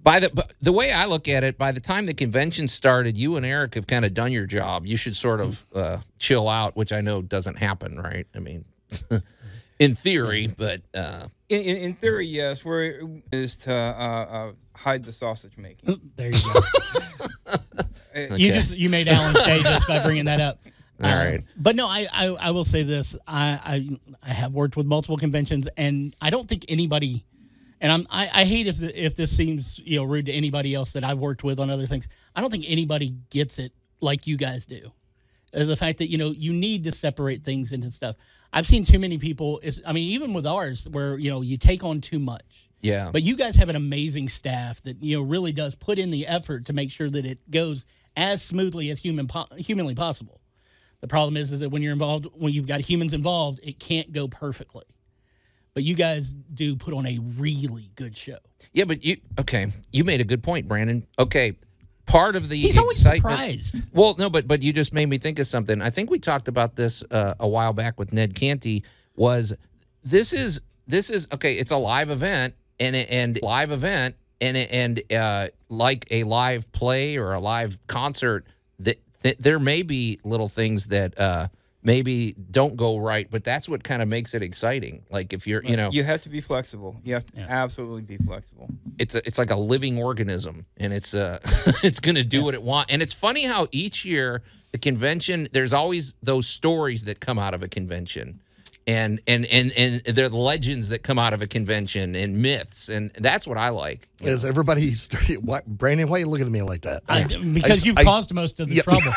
[0.02, 3.36] by the the way I look at it, by the time the convention started, you
[3.36, 4.86] and Eric have kind of done your job.
[4.86, 8.26] You should sort of uh, chill out, which I know doesn't happen, right?
[8.34, 8.64] I mean,
[9.78, 12.64] in theory, but uh, In, in, in theory, yes.
[12.64, 13.00] Where
[13.32, 16.00] is to uh, uh, hide the sausage making.
[16.16, 16.60] There you go.
[18.36, 20.60] You just you made Alan stay just by bringing that up.
[21.02, 21.44] All Uh, right.
[21.56, 25.16] but no, I, I I will say this: I, I I have worked with multiple
[25.16, 27.24] conventions, and I don't think anybody,
[27.80, 30.74] and I'm I, I hate if the, if this seems you know rude to anybody
[30.74, 32.06] else that I've worked with on other things.
[32.36, 34.92] I don't think anybody gets it like you guys do.
[35.52, 38.14] Uh, The fact that you know you need to separate things into stuff.
[38.54, 39.58] I've seen too many people.
[39.62, 42.70] Is I mean, even with ours, where you know you take on too much.
[42.80, 43.10] yeah.
[43.12, 46.26] But you guys have an amazing staff that you know really does put in the
[46.26, 47.84] effort to make sure that it goes
[48.16, 50.40] as smoothly as human po- humanly possible.
[51.00, 54.10] The problem is, is that when you're involved, when you've got humans involved, it can't
[54.12, 54.84] go perfectly.
[55.74, 58.38] But you guys do put on a really good show.
[58.72, 59.66] yeah, but you okay?
[59.92, 61.04] You made a good point, Brandon.
[61.18, 61.56] Okay,
[62.06, 63.86] part of the He's always surprised.
[63.92, 65.80] Well, no, but but you just made me think of something.
[65.80, 68.84] I think we talked about this uh, a while back with Ned Canty.
[69.16, 69.56] Was
[70.02, 71.54] this is this is okay?
[71.54, 77.16] It's a live event and and live event and and uh, like a live play
[77.16, 78.46] or a live concert.
[78.80, 81.48] That th- there may be little things that uh,
[81.84, 85.04] maybe don't go right, but that's what kind of makes it exciting.
[85.10, 86.96] Like if you're you know You have to be flexible.
[87.04, 87.46] You have to Yeah.
[87.48, 88.68] absolutely be flexible.
[88.98, 91.38] it's a, it's like a living organism and it's uh
[91.84, 94.42] it's going to do what it want and it's funny how each year
[94.72, 98.40] the convention there's always those stories that come out of a convention
[98.86, 102.88] and and and and they're the legends that come out of a convention and myths
[102.90, 106.52] and that's what I like Is everybody, started, why, Brandon, why are you looking at
[106.52, 107.02] me like that?
[107.08, 108.82] I, because I- you've I- caused most of the Yeah.
[108.82, 109.12] trouble.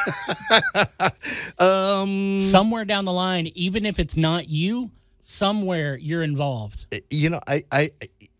[1.59, 6.85] Um, somewhere down the line, even if it's not you, somewhere you're involved.
[7.09, 7.89] you know, I, I,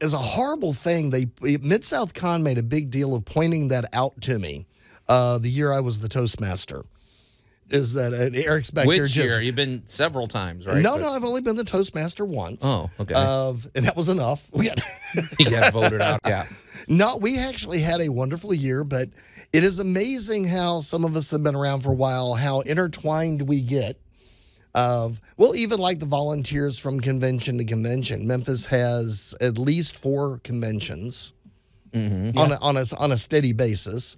[0.02, 1.26] as a horrible thing, they
[1.62, 4.68] Mid South Con made a big deal of pointing that out to me.
[5.08, 6.86] Uh, the year I was the Toastmaster,
[7.70, 11.02] is that uh, Eric's back here which year you've been several times right no, But
[11.02, 12.64] no, I've only been the Toastmaster once.
[12.64, 13.14] Oh, okay.
[13.16, 14.50] Of and that was enough.
[14.54, 14.80] We got
[15.38, 16.46] he got voted out yeah
[16.88, 19.10] no, we actually had a wonderful year, but
[19.54, 23.42] it is amazing how some of us have been around for a while, how intertwined
[23.42, 24.00] we get.
[24.76, 30.40] Of well, even like the volunteers from convention to convention, Memphis has at least four
[30.44, 31.34] conventions
[31.96, 34.18] on a, on a on a steady basis,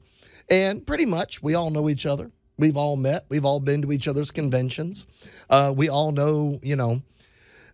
[0.50, 2.32] and pretty much we all know each other.
[2.60, 3.26] We've all met.
[3.30, 5.08] We've all been to each other's conventions.
[5.50, 7.02] Uh, we all know, you know,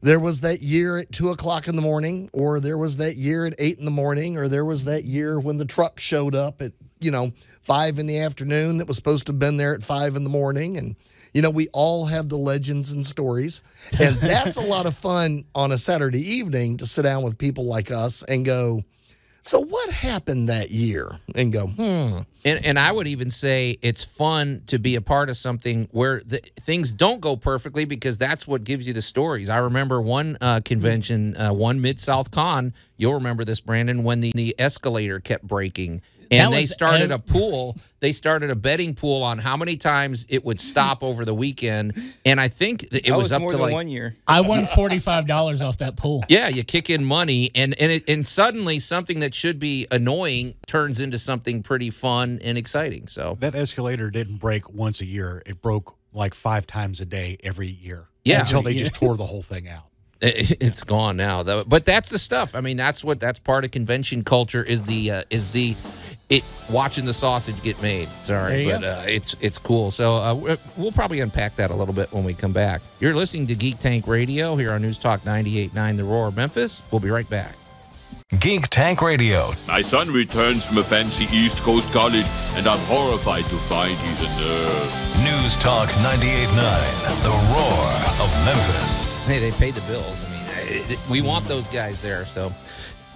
[0.02, 3.48] there was that year at two o'clock in the morning, or there was that year
[3.48, 6.62] at eight in the morning, or there was that year when the truck showed up
[6.62, 7.32] at, you know,
[7.64, 10.30] five in the afternoon that was supposed to have been there at five in the
[10.30, 10.78] morning.
[10.78, 10.96] And,
[11.34, 13.64] you know, we all have the legends and stories.
[14.00, 17.66] And that's a lot of fun on a Saturday evening to sit down with people
[17.66, 18.82] like us and go,
[19.46, 21.20] so what happened that year?
[21.36, 22.20] And go, hmm.
[22.44, 26.20] And, and I would even say it's fun to be a part of something where
[26.22, 29.50] the, things don't go perfectly because that's what gives you the stories.
[29.50, 32.74] I remember one uh, convention, uh, one Mid South Con.
[32.98, 36.02] You'll remember this, Brandon, when the, the escalator kept breaking.
[36.38, 37.78] That And they started a pool.
[38.00, 41.94] They started a betting pool on how many times it would stop over the weekend.
[42.24, 44.16] And I think it was, was up to like one year.
[44.28, 46.24] I won forty five dollars off that pool.
[46.30, 50.56] yeah, you kick in money, and and it, and suddenly something that should be annoying
[50.68, 53.08] turns into something pretty fun and exciting.
[53.08, 55.42] So That escalator didn't break once a year.
[55.46, 58.08] It broke like five times a day every year.
[58.24, 58.40] Yeah.
[58.40, 59.86] Until they just tore the whole thing out.
[60.26, 61.64] It- It's gone now, though.
[61.64, 62.56] But that's the stuff.
[62.56, 65.76] I mean, that's what that's part of convention culture is the uh, is the
[66.28, 68.10] it watching the sausage get made.
[68.24, 69.92] Sorry, but uh, it's it's cool.
[69.92, 72.82] So uh, we- we'll probably unpack that a little bit when we come back.
[73.00, 76.82] You're listening to Geek Tank Radio here on News Talk 98.9 The Roar of Memphis.
[76.92, 77.56] We'll be right back.
[78.40, 79.52] Geek Tank Radio.
[79.68, 84.22] My son returns from a fancy East Coast college, and I'm horrified to find he's
[84.22, 85.25] a nerd.
[85.46, 89.12] News Talk 98.9 The Roar of Memphis.
[89.26, 90.26] Hey, they pay the bills.
[90.26, 92.26] I mean, we want those guys there.
[92.26, 92.52] So,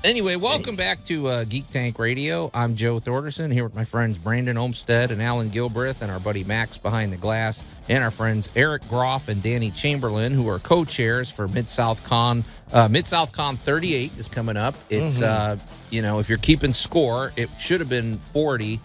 [0.04, 2.52] anyway, welcome back to uh, Geek Tank Radio.
[2.54, 6.44] I'm Joe Thorderson here with my friends Brandon Olmstead and Alan Gilbreth, and our buddy
[6.44, 11.32] Max behind the glass, and our friends Eric Groff and Danny Chamberlin, who are co-chairs
[11.32, 12.44] for Mid South Con.
[12.72, 14.76] Uh, Mid South Con 38 is coming up.
[14.92, 15.58] It's uh,
[15.89, 18.80] you know, if you're keeping score, it should have been 40.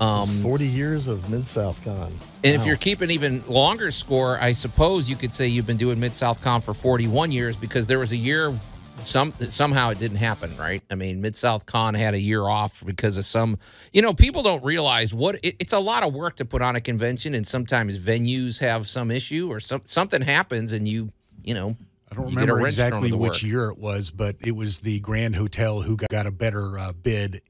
[0.00, 2.12] Um, This is 40 years of Mid South Con.
[2.44, 5.98] And if you're keeping even longer score, I suppose you could say you've been doing
[5.98, 8.58] Mid South Con for 41 years because there was a year
[9.00, 10.82] some somehow it didn't happen, right?
[10.90, 13.58] I mean, Mid South Con had a year off because of some,
[13.92, 16.76] you know, people don't realize what it, it's a lot of work to put on
[16.76, 21.10] a convention, and sometimes venues have some issue or some something happens, and you,
[21.44, 21.76] you know,
[22.10, 23.42] I don't you get a remember exactly which work.
[23.42, 26.92] year it was, but it was the Grand Hotel who got, got a better uh,
[26.92, 27.42] bid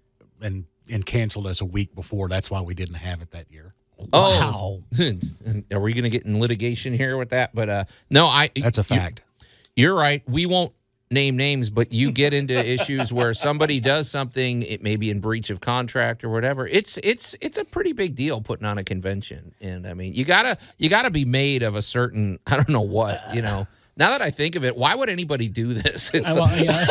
[0.42, 2.29] and and canceled us a week before.
[2.29, 3.72] That's why we didn't have it that year.
[4.13, 4.83] Oh,
[5.73, 7.55] are we going to get in litigation here with that?
[7.55, 9.23] But uh, no, I That's a you- fact.
[9.77, 10.23] You're right.
[10.29, 10.73] We won't
[11.11, 15.21] name names, but you get into issues where somebody does something, it may be in
[15.21, 16.67] breach of contract or whatever.
[16.67, 20.25] It's it's it's a pretty big deal putting on a convention, and I mean, you
[20.25, 23.67] gotta you gotta be made of a certain I don't know what you know.
[23.97, 26.11] Now that I think of it, why would anybody do this?
[26.15, 26.87] It's, I, well, you know,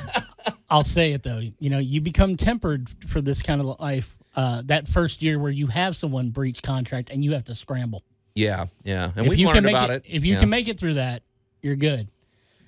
[0.70, 1.40] I'll say it though.
[1.58, 4.16] You know, you become tempered for this kind of life.
[4.34, 8.02] Uh, that first year where you have someone breach contract and you have to scramble.
[8.34, 10.14] yeah, yeah, and if we've you learned can make about it, it.
[10.16, 10.40] if you Yeah.
[10.40, 11.22] can make it through that,
[11.60, 12.08] you're good.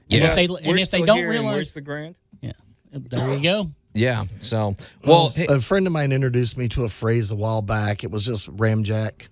[0.09, 0.19] Yeah.
[0.19, 2.19] And if they and if they don't realize, where's the grand?
[2.43, 2.53] yeah,
[2.93, 3.71] there you go.
[3.95, 4.25] yeah.
[4.39, 4.75] So
[5.07, 8.05] well, hey- a friend of mine introduced me to a phrase a while back.
[8.05, 9.29] It was just ramjack.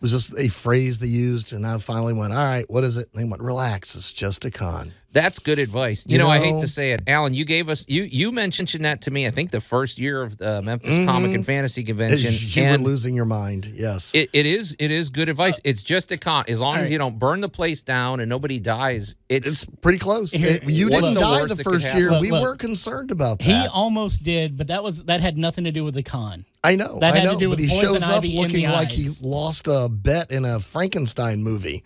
[0.00, 2.96] It was just a phrase they used, and I finally went, "All right, what is
[2.96, 6.06] it?" And they went, "Relax, it's just a con." That's good advice.
[6.06, 7.34] You, You know, I hate to say it, Alan.
[7.34, 9.26] You gave us you you mentioned that to me.
[9.26, 11.06] I think the first year of the uh, Memphis mm-hmm.
[11.06, 14.14] Comic and Fantasy Convention, As you were losing your mind, yes.
[14.14, 15.58] it, it is it is good advice.
[15.58, 16.44] Uh, it's just a con.
[16.48, 19.98] As long as you don't burn the place down and nobody dies, it's, it's pretty
[19.98, 20.32] close.
[20.32, 22.12] Here- It- you didn't the die the first year.
[22.12, 22.42] Look, we look.
[22.42, 23.44] were concerned about that.
[23.44, 26.46] He almost did, but that was that had nothing to do with the con.
[26.62, 29.66] I know, that I know, but he shows up ivy looking the like he lost
[29.66, 31.84] a bet in a Frankenstein movie.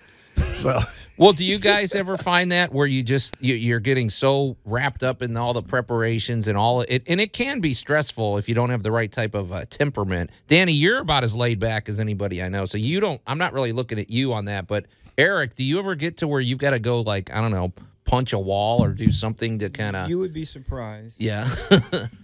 [0.57, 0.77] So
[1.17, 1.33] well.
[1.33, 5.23] Do you guys ever find that where you just you, you're getting so wrapped up
[5.23, 8.71] in all the preparations and all it, and it can be stressful if you don't
[8.71, 10.31] have the right type of uh, temperament.
[10.49, 13.21] Danny, you're about as laid back as anybody I know, so you don't.
[13.29, 16.27] I'm not really looking at you on that, but Eric, do you ever get to
[16.27, 17.73] where you've got to go like I don't know,
[18.07, 21.21] punch a wall or do something to kind of You would be surprised.
[21.21, 21.49] yeah.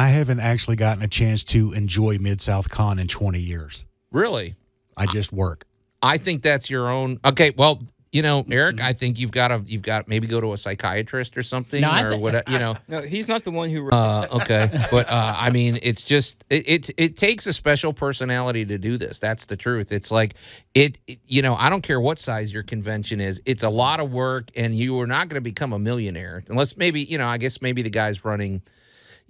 [0.00, 3.84] I haven't actually gotten a chance to enjoy Mid South Con in 20 years.
[4.10, 4.54] really?
[4.96, 5.66] I just work.
[6.02, 7.18] I think that's your own.
[7.24, 7.82] Okay, well,
[8.12, 8.52] you know, Mm-hmm.
[8.52, 11.80] Eric, I think you've got to you've got maybe go to a psychiatrist or something
[11.82, 12.74] No, I or thi- what you know.
[12.88, 13.88] No, he's not the one who.
[13.90, 18.64] Uh, okay, but uh, I mean, it's just it, it it takes a special personality
[18.66, 19.18] to do this.
[19.18, 19.92] That's the truth.
[19.92, 20.34] It's like
[20.74, 23.40] it, it- you know, I don't care what size your convention is.
[23.46, 26.76] It's a lot of work, and you are not going to become a millionaire unless
[26.76, 27.26] maybe you know.
[27.28, 28.60] I guess maybe the guy's running.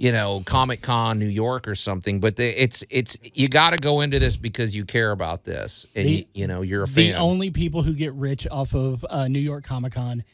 [0.03, 3.77] You know, Comic Con New York or something, but the, it's it's you got to
[3.77, 6.89] go into this because you care about this, and The- you, you know you're a
[6.89, 7.13] fan.
[7.13, 10.25] The only people who get rich off of uh, New York Comic Con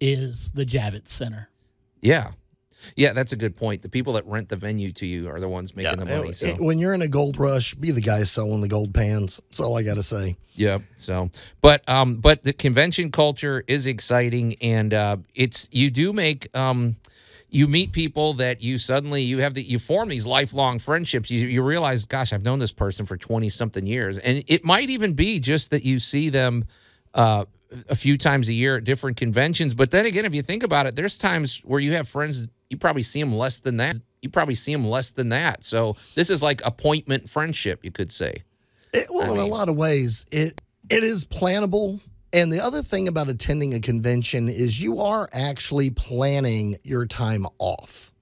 [0.00, 1.48] is the Javits Center.
[2.00, 2.30] Yeah.
[2.94, 3.82] Yeah, that's a good point.
[3.82, 6.32] The people that rent the venue to you are the ones making the money.
[6.32, 9.40] So it- when you're in a gold rush, be the guy selling the gold pans.
[9.48, 10.36] That's all I got to say.
[10.54, 10.78] yeah.
[10.94, 11.28] So
[11.60, 16.94] but um but the convention culture is exciting and uh it's you do make um
[17.50, 21.30] you meet people that you suddenly you have the you form these lifelong friendships.
[21.30, 24.18] You you realize, gosh, I've known this person for twenty something years.
[24.18, 26.64] And it might even be just that you see them
[27.14, 27.44] uh
[27.88, 29.74] a few times a year at different conventions.
[29.74, 32.78] But then again, if you think about it, there's times where you have friends, you
[32.78, 33.96] probably see them less than that.
[34.22, 35.64] You probably see them less than that.
[35.64, 38.42] So this is like appointment friendship, you could say.
[38.92, 42.00] It, well, in a lot of ways, it it is plannable.
[42.32, 47.46] And the other thing about attending a convention is you are actually planning your time
[47.58, 48.12] off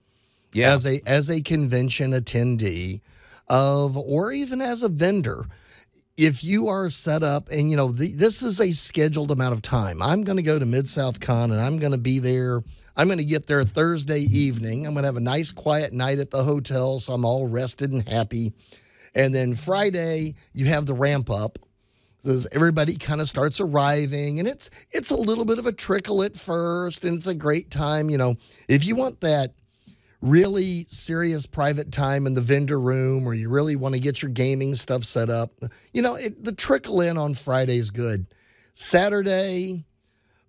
[0.52, 0.72] Yeah.
[0.74, 3.00] as a as a convention attendee
[3.48, 5.46] of or even as a vendor.
[6.16, 9.60] If you are set up and you know the, this is a scheduled amount of
[9.60, 10.00] time.
[10.00, 12.62] I'm going to go to Mid South Con and I'm going to be there.
[12.96, 14.86] I'm going to get there Thursday evening.
[14.86, 17.92] I'm going to have a nice quiet night at the hotel so I'm all rested
[17.92, 18.52] and happy.
[19.14, 21.58] And then Friday, you have the ramp up.
[22.26, 26.22] There's- Everybody kind of starts arriving, and it's it's a little bit of a trickle
[26.22, 28.10] at first, and it's a great time.
[28.10, 28.36] You know,
[28.68, 29.54] if you want that
[30.20, 34.30] really serious private time in the vendor room, or you really want to get your
[34.30, 35.52] gaming stuff set up,
[35.92, 38.26] you know, it, the trickle in on Friday is good.
[38.74, 39.84] Saturday,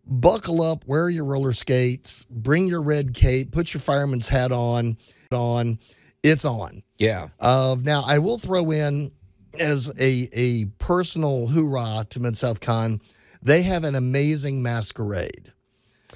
[0.06, 4.98] buckle up, wear your roller skates, bring your red cape, put your fireman's hat on.
[5.32, 5.78] On,
[6.24, 6.82] it's on.
[6.98, 7.28] yeah.
[7.40, 9.12] Of now, I will throw in
[9.60, 13.02] as a a personal hoorah to Mid South Con.
[13.42, 15.54] They have an amazing masquerade.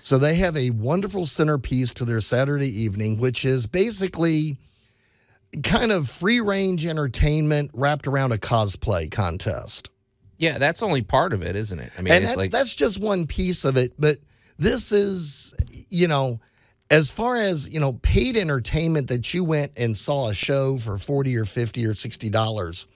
[0.02, 4.58] So they have a wonderful centerpiece to their Saturday evening, which is basically
[5.64, 9.92] kind of free range entertainment wrapped around a cosplay contest.
[10.38, 11.92] Yeah, that's only part of it, isn't it?
[11.98, 13.94] I mean, and it's that- like that's just one piece of it.
[14.00, 14.18] But
[14.58, 15.54] this is,
[15.90, 16.40] you know,
[16.90, 20.98] as far as you know, paid entertainment that you went and saw a show for
[20.98, 22.88] forty or fifty or sixty dollars.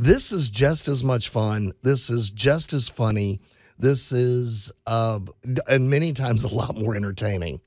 [0.00, 1.72] This is just as much fun.
[1.82, 3.38] This is just as funny.
[3.78, 5.20] This is, uh,
[5.68, 7.60] and many times a lot more entertaining,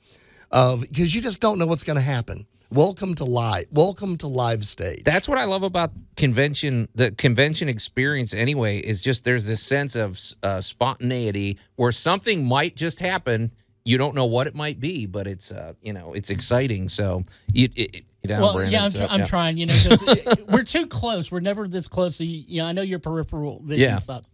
[0.51, 2.47] of because you just don't know what's going to happen.
[2.71, 3.65] Welcome to live.
[3.71, 5.03] Welcome to live stage.
[5.03, 6.89] that's what I love about convention.
[6.95, 12.75] The convention experience, anyway, is just there's this sense of uh, spontaneity where something might
[12.75, 13.51] just happen.
[13.85, 16.89] You don't know what it might be, but it's uh, you know it's exciting.
[16.89, 17.21] So
[17.53, 19.25] you, it, know, well, Brandon, yeah, I'm, so, I'm yeah.
[19.25, 19.57] trying.
[19.57, 21.31] You know, it- we're too close.
[21.31, 22.15] We're never this close.
[22.15, 23.99] So you, you know, I know your peripheral vision Yeah.
[23.99, 24.27] sucks.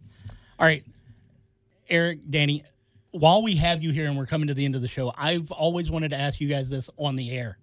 [0.58, 0.84] All right,
[1.88, 2.62] Eric, Danny,
[3.12, 5.50] while we have you here and we're coming to the end of the show, I've
[5.50, 7.58] always wanted to ask you guys this on the air.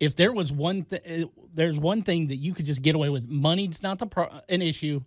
[0.00, 3.08] If there was one, th- uh, there's one thing that you could just get away
[3.08, 3.28] with.
[3.28, 5.00] Money's not the pro- an issue.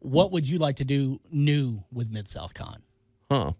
[0.00, 2.82] What would you like to do new with Mid South Con?
[3.30, 3.52] Huh.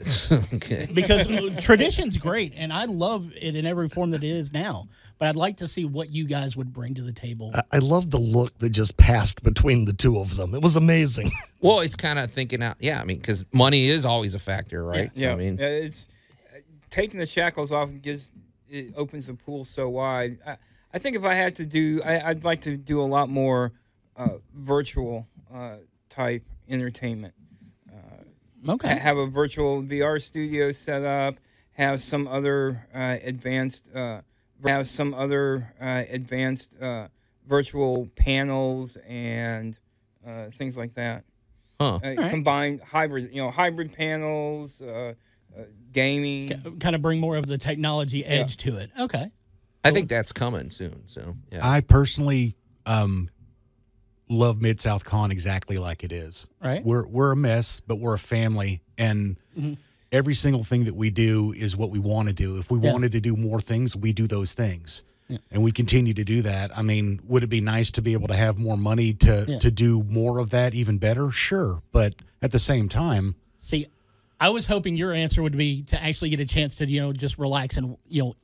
[0.54, 0.88] okay.
[0.92, 4.88] Because uh, tradition's great, and I love it in every form that it is now.
[5.18, 7.52] But I'd like to see what you guys would bring to the table.
[7.54, 10.54] I, I love the look that just passed between the two of them.
[10.54, 11.30] It was amazing.
[11.60, 12.76] Well, it's kind of thinking out.
[12.78, 15.10] Yeah, I mean, because money is always a factor, right?
[15.14, 16.08] So, Yeah, I mean, it's
[16.54, 16.58] uh,
[16.90, 18.32] taking the shackles off and gives
[18.68, 20.36] it opens the pool so wide.
[20.46, 20.58] I,
[20.92, 23.72] I think if I had to do, I, I'd like to do a lot more
[24.14, 25.76] uh, virtual uh,
[26.10, 27.32] type entertainment.
[28.66, 28.98] Ha- Okay.
[28.98, 31.36] Have a virtual VR studio set up.
[31.72, 33.94] Have some other uh, advanced.
[33.94, 34.20] Uh,
[34.64, 37.08] have some other uh, advanced uh,
[37.46, 39.78] virtual panels and
[40.26, 41.24] uh, things like that
[41.80, 41.98] huh?
[42.02, 45.14] uh, combined hybrid, you know, hybrid panels, uh,
[45.56, 45.62] uh,
[45.92, 46.78] gaming.
[46.80, 48.90] kind of bring more of the technology edge to it.
[48.98, 49.30] Okay.
[49.84, 51.02] I think that's coming soon.
[51.06, 51.60] So yeah.
[51.62, 52.56] I personally
[52.86, 53.28] um,
[54.28, 56.48] love Mid South Con exactly like it is.
[56.62, 56.84] Right.
[56.84, 59.74] We're we're a mess, but we're a family, and mm-hmm.
[60.12, 62.58] every single thing that we do is what we want to do.
[62.58, 62.92] If we Yeah.
[62.92, 65.02] wanted to do more things, we do those things.
[65.50, 66.76] And we continue to do that.
[66.76, 69.58] I mean, would it be nice to be able to have more money to Yeah.
[69.58, 71.30] to do more of that even better?
[71.30, 73.86] Sure, but at the same time, See,
[74.38, 77.12] I was hoping your answer would be to actually get a chance to, you know,
[77.14, 78.36] just relax and, you know,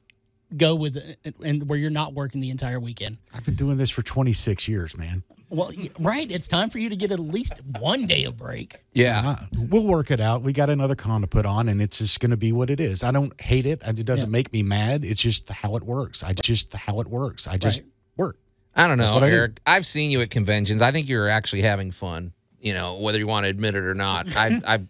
[0.57, 3.19] go with it and where you're not working the entire weekend.
[3.35, 5.23] I've been doing this for 26 years, man.
[5.51, 6.31] Well, right.
[6.31, 8.79] It's time for you to get at least one day of break.
[8.93, 9.35] yeah.
[9.59, 10.43] We'll work it out.
[10.43, 12.79] We got another con to put on, and it's just going to be what it
[12.81, 13.03] is.
[13.05, 13.83] I don't hate it.
[13.85, 15.05] and It doesn't make me mad.
[15.05, 16.23] It's just how it works.
[16.23, 17.47] I just how it works.
[17.49, 17.89] I just Right.
[18.17, 18.39] work.
[18.77, 19.37] I don't know, what I do.
[19.37, 19.61] Eric.
[19.67, 20.81] I've seen you at conventions.
[20.83, 22.33] I think you're actually having fun.
[22.61, 24.29] You know, whether you want to admit it or not.
[24.37, 24.87] I, I've,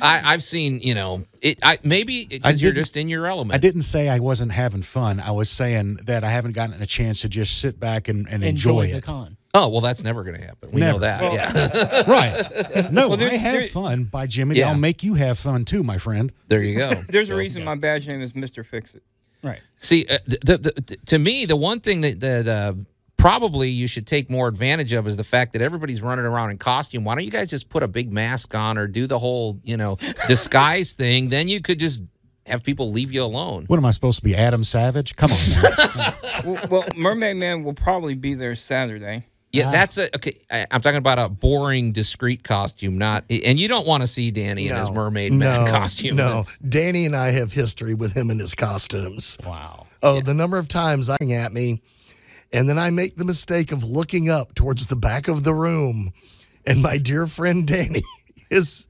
[0.00, 0.78] I, I've seen.
[0.80, 1.58] You know, it.
[1.64, 3.54] I maybe because you're just in your element.
[3.56, 5.18] I didn't say I wasn't having fun.
[5.18, 8.44] I was saying that I haven't gotten a chance to just sit back and, and
[8.44, 9.02] enjoy, Enjoy the it.
[9.04, 9.36] con.
[9.54, 10.70] Oh well, that's never going to happen.
[10.72, 11.00] We know Never.
[11.00, 11.32] that.
[11.32, 12.02] yeah.
[12.82, 12.92] right.
[12.92, 14.56] No, there's- I have there- fun by Jimmy.
[14.56, 14.68] Yeah.
[14.70, 16.30] I'll make you have fun too, my friend.
[16.48, 16.90] There you go.
[17.08, 19.02] There's a reason my badge name is Mister Fix It.
[19.42, 19.60] Right.
[19.76, 22.74] See, uh, the, the, the, to me, the one thing that, that uh,
[23.16, 26.58] probably you should take more advantage of is the fact that everybody's running around in
[26.58, 27.04] costume.
[27.04, 29.76] Why don't you guys just put a big mask on or do the whole, you
[29.76, 29.96] know,
[30.26, 31.28] disguise thing?
[31.28, 32.02] Then you could just
[32.46, 33.64] have people leave you alone.
[33.68, 35.14] What am I supposed to be, Adam Savage?
[35.16, 36.12] Come on.
[36.44, 39.26] well, well, Mermaid Man will probably be there Saturday.
[39.52, 39.70] Yeah, ah.
[39.70, 40.36] that's a okay.
[40.50, 43.24] I, I'm talking about a boring, discreet costume, not.
[43.30, 46.16] And you don't want to see Danny in his mermaid man costume.
[46.16, 49.36] No, Danny and I have history with him in his costumes.
[49.46, 49.86] Wow.
[50.02, 51.80] Oh, the number of times I'm at me,
[52.52, 56.12] and then I make the mistake of looking up towards the back of the room,
[56.66, 58.02] and my dear friend Danny
[58.50, 58.86] is.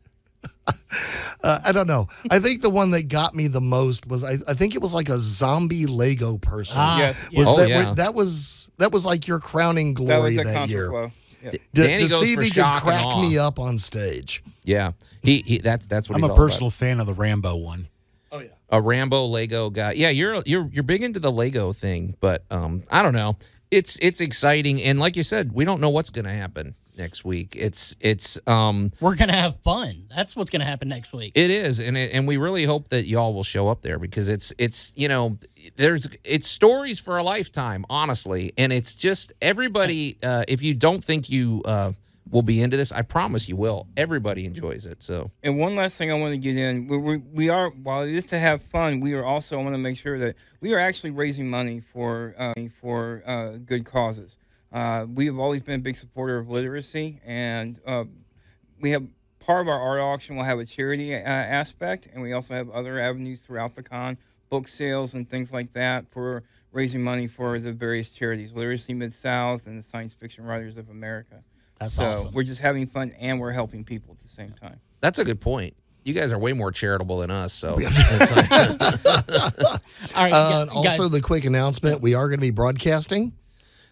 [1.43, 2.07] Uh, I don't know.
[2.31, 4.93] I think the one that got me the most was I, I think it was
[4.95, 6.81] like a zombie Lego person.
[6.81, 7.31] Ah, Yes.
[7.33, 7.95] was Oh, that yeah.
[7.95, 10.91] that was that was like your crowning That glory was that, year?
[10.91, 11.13] contraflow.
[11.45, 11.51] Yeah.
[11.53, 14.43] To, Danny to goes see for if he could shock crack me up on stage.
[14.65, 14.93] Yeah,
[15.23, 17.89] he, he that's that's what I'm he's a all personal fan of the Rambo one.
[18.33, 18.49] Oh yeah.
[18.71, 19.93] a Rambo Lego guy.
[19.93, 23.37] Yeah, you're you're you're big into the Lego thing, but um, I don't know.
[23.71, 27.25] It's it's exciting, and like you said, we don't know what's going to happen next
[27.25, 27.55] week.
[27.57, 30.09] It's it's um We're going to have fun.
[30.15, 31.33] That's what's going to happen next week.
[31.35, 34.29] It is, and it, and we really hope that y'all will show up there because
[34.29, 35.39] it's it's you know
[35.77, 40.19] there's it's stories for a lifetime, honestly, and it's just everybody.
[40.23, 41.93] Uh, if you don't think you uh,
[42.31, 43.87] will be into this, I promise you will.
[43.97, 45.03] Everybody enjoys it.
[45.03, 48.03] So And one last thing I want to get in, we, we, we are while
[48.03, 50.79] it is to have fun, we are also want to make sure that we are
[50.79, 54.37] actually raising money for uh, for uh, good causes.
[54.73, 58.05] Uh, we have always been a big supporter of literacy, and uh,
[58.81, 59.07] we have
[59.41, 62.69] part of our art auction will have a charity uh, aspect, and we also have
[62.71, 64.19] other avenues throughout the con,
[64.51, 66.43] book sales and things like that for
[66.73, 70.91] raising money for the various charities, Literacy Mid South and the Science Fiction Writers of
[70.91, 71.43] America.
[71.81, 72.35] That's so awesome.
[72.35, 74.81] we're just having fun and we're helping people at the same time.
[75.01, 75.75] that's a good point.
[76.05, 77.53] You guys are way more charitable than us.
[77.53, 77.79] So All
[80.17, 80.33] right.
[80.33, 83.33] Uh, guys- also, the quick announcement: we are going to be broadcasting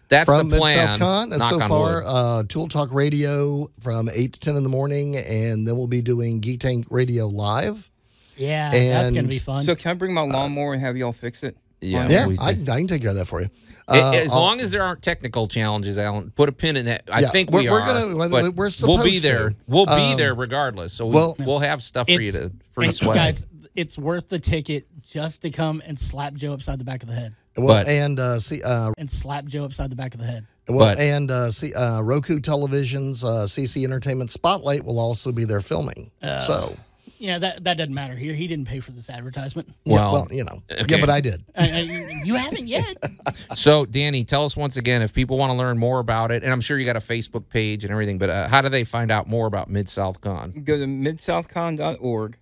[0.09, 0.87] that's from the Mid plan.
[0.87, 1.31] South Con.
[1.31, 5.15] And Knock so far, uh, Tool Talk Radio from eight to ten in the morning,
[5.17, 7.89] and then we'll be doing Geek Tank Radio live.
[8.37, 9.65] yeah, that's going to be fun.
[9.65, 11.57] So can I bring my lawnmower and have y'all fix it?
[11.81, 13.49] yeah, Yeah, we I, I can take care of that for you.
[13.87, 16.85] A- Uh, as I'll- long as there aren't technical challenges, Alan, put a pin in
[16.87, 17.03] that.
[17.11, 19.51] I Yeah, think we're- we we're gonna- we're- but we're we'll be there.
[19.51, 19.55] to.
[19.67, 20.91] We'll be Um, there regardless.
[20.93, 23.15] So we, well- we'll have stuff for you to free and swag.
[23.15, 23.45] guys,
[23.75, 27.15] it's worth the ticket just to come and slap Joe upside the back of the
[27.15, 27.33] head.
[27.57, 30.45] Well, but- and uh, see, uh, And slap Joe upside the back of the head.
[30.67, 35.45] well, But- and uh, see, uh, Roku Television's uh, CC Entertainment Spotlight will also be
[35.45, 36.11] there filming.
[36.39, 36.75] so
[37.19, 38.35] yeah, that that doesn't matter here.
[38.35, 39.67] He didn't pay for this advertisement.
[39.85, 40.61] Yeah, Well, well, you know.
[40.71, 40.85] okay.
[40.87, 41.43] Yeah, but I did.
[41.55, 41.83] Uh, uh,
[42.23, 42.95] you haven't yet.
[43.55, 46.51] So, Danny, tell us once again if people want to learn more about it, and
[46.51, 49.09] I'm sure you got a Facebook page and everything, but uh, how do they find
[49.11, 50.51] out more about Mid South Con?
[50.63, 52.37] Go to midsouthcon.org.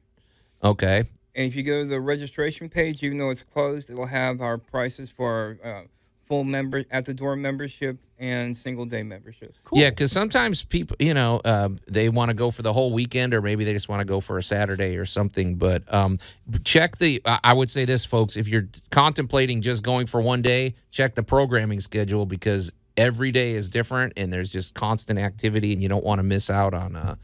[0.64, 1.04] Okay.
[1.36, 4.58] And if you go to the registration page, even though it's closed, it'll have our
[4.58, 5.84] prices for our uh,
[6.26, 9.60] full member at the door membership and single day memberships.
[9.72, 13.34] Yeah, because sometimes people, you know, um, they want to go for the whole weekend,
[13.34, 15.56] or maybe they just want to go for a Saturday or something.
[15.56, 16.18] But um,
[16.64, 17.22] check the.
[17.26, 21.16] I I would say this, folks: if you're contemplating just going for one day, check
[21.16, 25.90] the programming schedule because every day is different, and there's just constant activity, and you
[25.90, 26.96] don't want to miss out on.
[26.96, 27.16] Uh,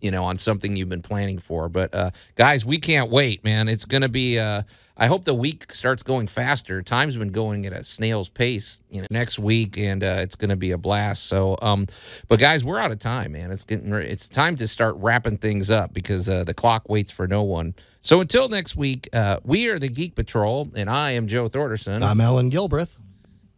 [0.00, 1.68] you know, on something you've been planning for.
[1.68, 3.68] But uh, guys, we can't wait, man.
[3.68, 4.38] It's going to be.
[4.38, 4.62] Uh,
[4.98, 6.80] I hope the week starts going faster.
[6.80, 8.80] Time's been going at a snail's pace.
[8.90, 11.26] You know, next week, and uh, it's going to be a blast.
[11.26, 11.86] So, um,
[12.28, 13.50] but guys, we're out of time, man.
[13.50, 13.90] It's getting.
[13.90, 17.42] re- It's time to start wrapping things up because uh, the clock waits for no
[17.42, 17.74] one.
[18.00, 22.02] So until next week, uh, we are the Geek Patrol, and I am Joe Thorderson.
[22.02, 22.98] I'm Ellen Gilbreth.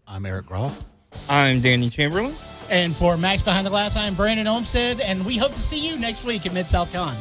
[0.07, 0.83] I'm Eric Groff.
[1.29, 2.35] I'm Danny Chamberlin.
[2.71, 5.99] and for Max Behind the Glass, I'm Brandon Olmstead, and we hope to see you
[5.99, 7.17] next week at Mid South Con.